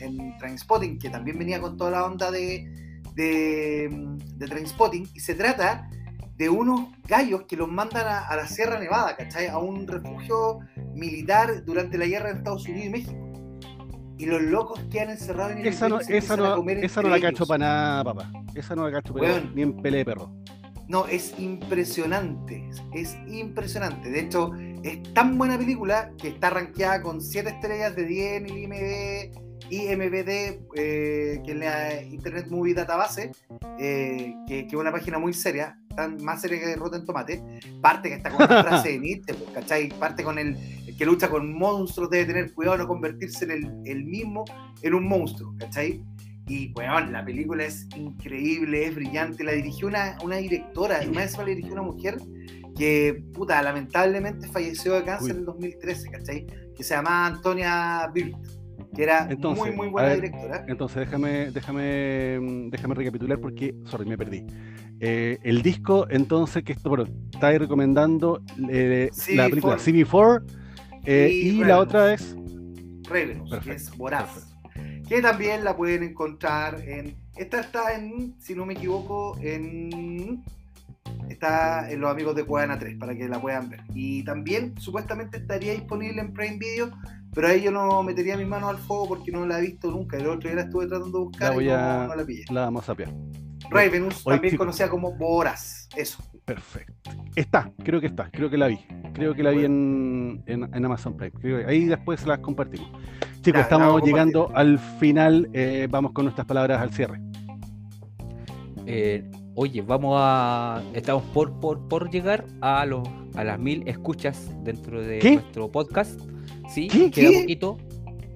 [0.00, 2.66] en Trainspotting, que también venía con toda la onda de,
[3.14, 3.90] de,
[4.36, 5.86] de Trainspotting, y se trata
[6.38, 9.48] de unos gallos que los mandan a, a la Sierra Nevada, ¿cachai?
[9.48, 10.60] A un refugio
[10.94, 13.32] militar durante la guerra de Estados Unidos y México.
[14.16, 17.58] Y los locos quedan encerrados en el Esa no, esa no, esa la cacho para
[17.58, 18.32] nada, papá.
[18.54, 19.52] Esa no la cacho pero Weón.
[19.54, 20.32] ni en pele de perro.
[20.90, 22.68] No, es impresionante.
[22.92, 24.10] Es impresionante.
[24.10, 24.50] De hecho,
[24.82, 29.50] es tan buena película que está rankeada con 7 estrellas de 10 en el IMDb,
[29.70, 30.28] IMBD,
[30.74, 33.30] eh, que es la Internet Movie Database,
[33.78, 37.40] eh, que, que es una página muy seria, tan más seria que Rotten Tomate.
[37.80, 39.90] Parte que está con una frase de Nietzsche, pues, ¿cachai?
[39.90, 40.56] Parte con el,
[40.88, 44.44] el que lucha con monstruos, debe tener cuidado de no convertirse en el, el mismo
[44.82, 46.02] en un monstruo, ¿cachai?
[46.46, 49.44] Y, weón, la película es increíble, es brillante.
[49.44, 52.16] La dirigió una, una directora, una vez la dirigió una mujer
[52.76, 55.30] que, puta, lamentablemente falleció de cáncer Uy.
[55.32, 56.46] en el 2013, ¿cachai?
[56.74, 58.34] Que se llamaba Antonia Birt,
[58.94, 60.64] que era Entonces, muy, muy buena ver, directora.
[60.66, 64.46] Entonces déjame, déjame, déjame recapitular porque, sorry, me perdí.
[65.00, 70.42] Eh, el disco, entonces, que esto, bueno, está recomendando eh, la película CV4.
[70.42, 72.36] CV4 eh, Y y la otra es
[73.08, 74.49] Revenus, que es voraz.
[75.10, 77.16] Que también la pueden encontrar en.
[77.36, 80.44] Esta está en, si no me equivoco, en.
[81.28, 83.80] Está en Los Amigos de Cuadana 3, para que la puedan ver.
[83.92, 86.90] Y también supuestamente estaría disponible en Prime Video,
[87.34, 90.16] pero ahí yo no metería mis manos al fuego porque no la he visto nunca.
[90.16, 92.24] El otro día la estuve tratando de buscar La voy y no, a- no la
[92.24, 92.44] pillé.
[92.50, 92.94] la vamos a.
[93.68, 95.88] Ravenous, Oye, también conocida como Boras.
[95.96, 96.22] Eso.
[96.44, 97.10] Perfecto.
[97.34, 98.78] Está, creo que está, creo que la vi.
[99.14, 101.32] Creo que la vi en, en, en Amazon Prime.
[101.32, 102.90] Creo que ahí después las compartimos.
[103.42, 105.48] Chicos, Ya, estamos llegando al final.
[105.52, 107.20] eh, vamos con nuestras palabras al cierre.
[108.86, 110.82] Eh, oye, vamos a.
[110.94, 115.34] Estamos por, por, por llegar a los a las mil escuchas dentro de ¿Qué?
[115.34, 116.20] nuestro podcast.
[116.68, 117.10] Sí, ¿Qué?
[117.10, 117.40] queda ¿Qué?
[117.42, 117.78] poquito.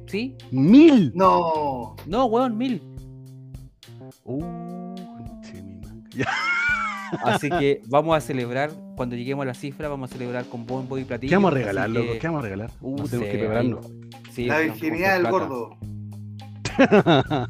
[0.06, 1.12] Sí, ¡Mil!
[1.14, 1.96] No.
[2.06, 2.80] no, weón, mil.
[4.24, 6.10] Uh, conche mi manga.
[6.16, 6.28] Ya.
[7.22, 10.98] Así que vamos a celebrar, cuando lleguemos a la cifra, vamos a celebrar con bombo
[10.98, 11.30] y platillo.
[11.30, 12.12] ¿Qué vamos a regalar, loco?
[12.12, 12.70] que- ¿Qué vamos a regalar?
[12.80, 13.86] Uh, no tenemos sé, que prepararnos.
[14.32, 15.76] Sí, La virginidad del gordo.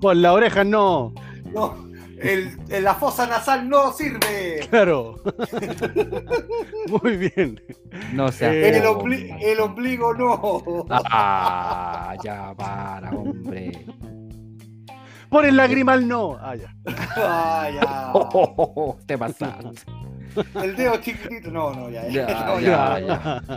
[0.00, 1.12] Por la oreja no.
[1.52, 1.74] No.
[2.20, 4.66] el, el- la fosa nasal no sirve.
[4.70, 5.16] Claro.
[7.02, 7.60] Muy bien.
[8.12, 8.52] No sea.
[8.52, 10.84] Eh, El, ombli- el ombligo no.
[10.90, 13.84] Ah, ya para, hombre.
[15.30, 16.36] Por el lagrimal no.
[16.40, 16.74] Ah, ya.
[17.16, 18.12] Ah, ya.
[19.06, 19.68] te pasaste.
[20.62, 21.50] El dedo chiquitito.
[21.50, 22.08] No, no, ya.
[22.08, 23.00] Ya, No, ya,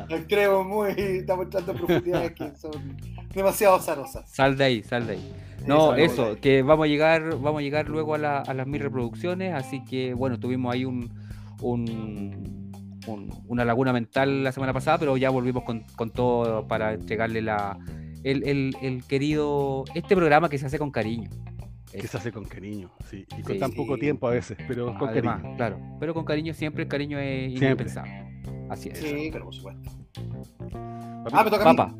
[0.10, 0.26] ya.
[0.28, 0.92] Creo muy.
[0.98, 2.98] Estamos entrando en profundidades que son
[3.34, 4.30] demasiado azarosas.
[4.30, 5.34] Sal de ahí, sal de ahí.
[5.68, 8.66] No, Esa eso, que vamos a llegar, vamos a llegar luego a, la- a las
[8.66, 11.14] mil reproducciones, así que bueno, tuvimos ahí un,
[11.62, 12.72] un-
[13.06, 17.42] un- una laguna mental la semana pasada, pero ya volvimos con, con todo para entregarle
[17.44, 17.78] la
[18.24, 21.30] el, el- el querido este programa que se hace con cariño.
[21.92, 23.26] Que se hace con cariño, sí.
[23.38, 23.60] Y con Sí.
[23.60, 25.58] tan poco tiempo a veces, pero con Además, cariño.
[25.58, 27.70] claro, pero con cariño siempre, el cariño es Siempre.
[27.86, 28.42] indispensable.
[28.70, 28.98] Así es.
[29.00, 29.90] Sí, pero por supuesto.
[30.14, 31.78] Papi, Ah, me toca a mí.
[31.78, 31.96] Papá,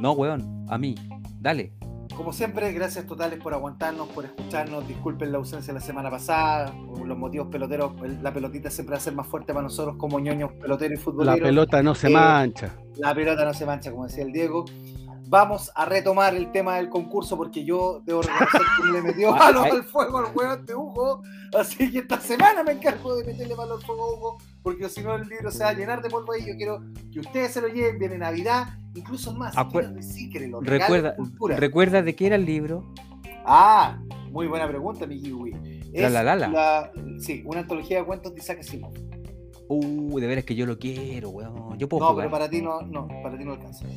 [0.00, 0.94] no, weón, a mí,
[1.40, 1.72] dale.
[2.16, 4.88] Como siempre, gracias totales por aguantarnos, por escucharnos.
[4.88, 7.92] Disculpen la ausencia la semana pasada, por los motivos peloteros.
[8.02, 10.96] el- La pelotita siempre va a ser más fuerte para nosotros como ñoños peloteros y
[10.96, 11.40] la futboleros.
[11.40, 12.74] pelota no se Eh, mancha.
[12.96, 14.64] La pelota no se mancha, como decía el Diego.
[15.30, 19.54] Vamos a retomar el tema del concurso porque yo debo reconocer que le metió ay.
[19.72, 21.22] al fuego al hueón de Hugo.
[21.58, 25.02] Así que esta semana me encargo de meterle mano al fuego a Hugo porque si
[25.02, 26.46] no el libro se va a llenar de polvo ahí.
[26.46, 26.80] Yo quiero
[27.12, 29.54] que ustedes se lo lleven, viene Navidad, incluso más.
[29.54, 31.56] Acuer- decir que lo Recuerda, cultura.
[31.56, 32.90] recuerda de qué era el libro.
[33.44, 33.98] Ah,
[34.30, 35.90] muy buena pregunta, mi Kiwi.
[35.92, 38.60] Es La, la, la, la- Sí, una antología de cuentos de Isaac.
[39.68, 41.76] Uh, de veras que yo lo quiero, weón.
[41.78, 42.26] Yo puedo No, jugar.
[42.26, 43.84] pero para ti no, no, para ti no alcanza.
[43.84, 43.96] Madre.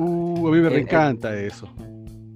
[0.00, 1.68] Uh, a mí me El- el- encanta eso.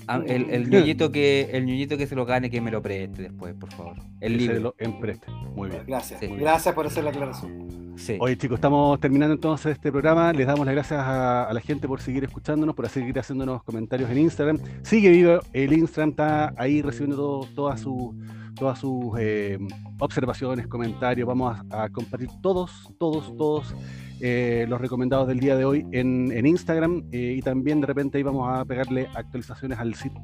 [0.06, 3.22] Ah, el, el ñoñito que el ñoñito que se lo gane que me lo preste
[3.22, 3.96] después, por favor.
[4.20, 4.60] El Que se libro.
[4.60, 5.26] lo empreste.
[5.54, 5.82] Muy bien.
[5.86, 6.20] Gracias.
[6.20, 6.26] Sí.
[6.26, 7.94] Gracias por hacer la aclaración.
[7.96, 8.18] Sí.
[8.20, 10.30] Oye chicos, estamos terminando entonces este programa.
[10.34, 14.10] Les damos las gracias a, a la gente por seguir escuchándonos, por seguir haciéndonos comentarios
[14.10, 14.58] en Instagram.
[14.82, 18.14] Sigue vivo el Instagram, está ahí recibiendo todo- todas sus
[18.54, 19.58] todas sus eh,
[19.98, 21.26] observaciones, comentarios.
[21.26, 23.74] Vamos a, a compartir todos, todos, todos
[24.20, 28.18] eh, los recomendados del día de hoy en, en Instagram eh, y también de repente
[28.18, 30.20] ahí vamos a pegarle actualizaciones al sitio.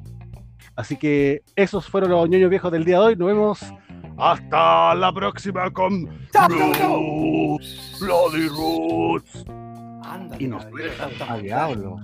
[0.75, 3.15] Así que esos fueron los ñoños viejos del día de hoy.
[3.15, 3.73] Nos vemos
[4.17, 6.07] hasta la próxima con.
[6.33, 9.45] Roots, Bloody Roots.
[10.03, 11.39] Ándale, Y nos maldad.
[11.41, 11.97] diablo.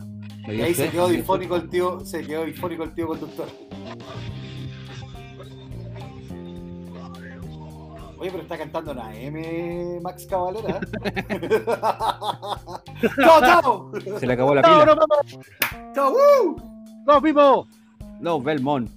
[0.48, 3.48] Y ahí se quedó difónico el tío, se quedó difónico el tío conductor.
[8.20, 10.80] Oye, pero está cantando una M Max Cavalera.
[13.16, 13.92] ¡Chao, chao!
[14.20, 14.86] Se le acabó la ¡No, pila.
[14.86, 15.40] no, vamos!
[15.94, 16.12] ¡Chao!
[16.14, 16.56] ¡Woo!
[17.06, 17.68] ¡Nos vimos!
[18.20, 18.90] No, Belmont.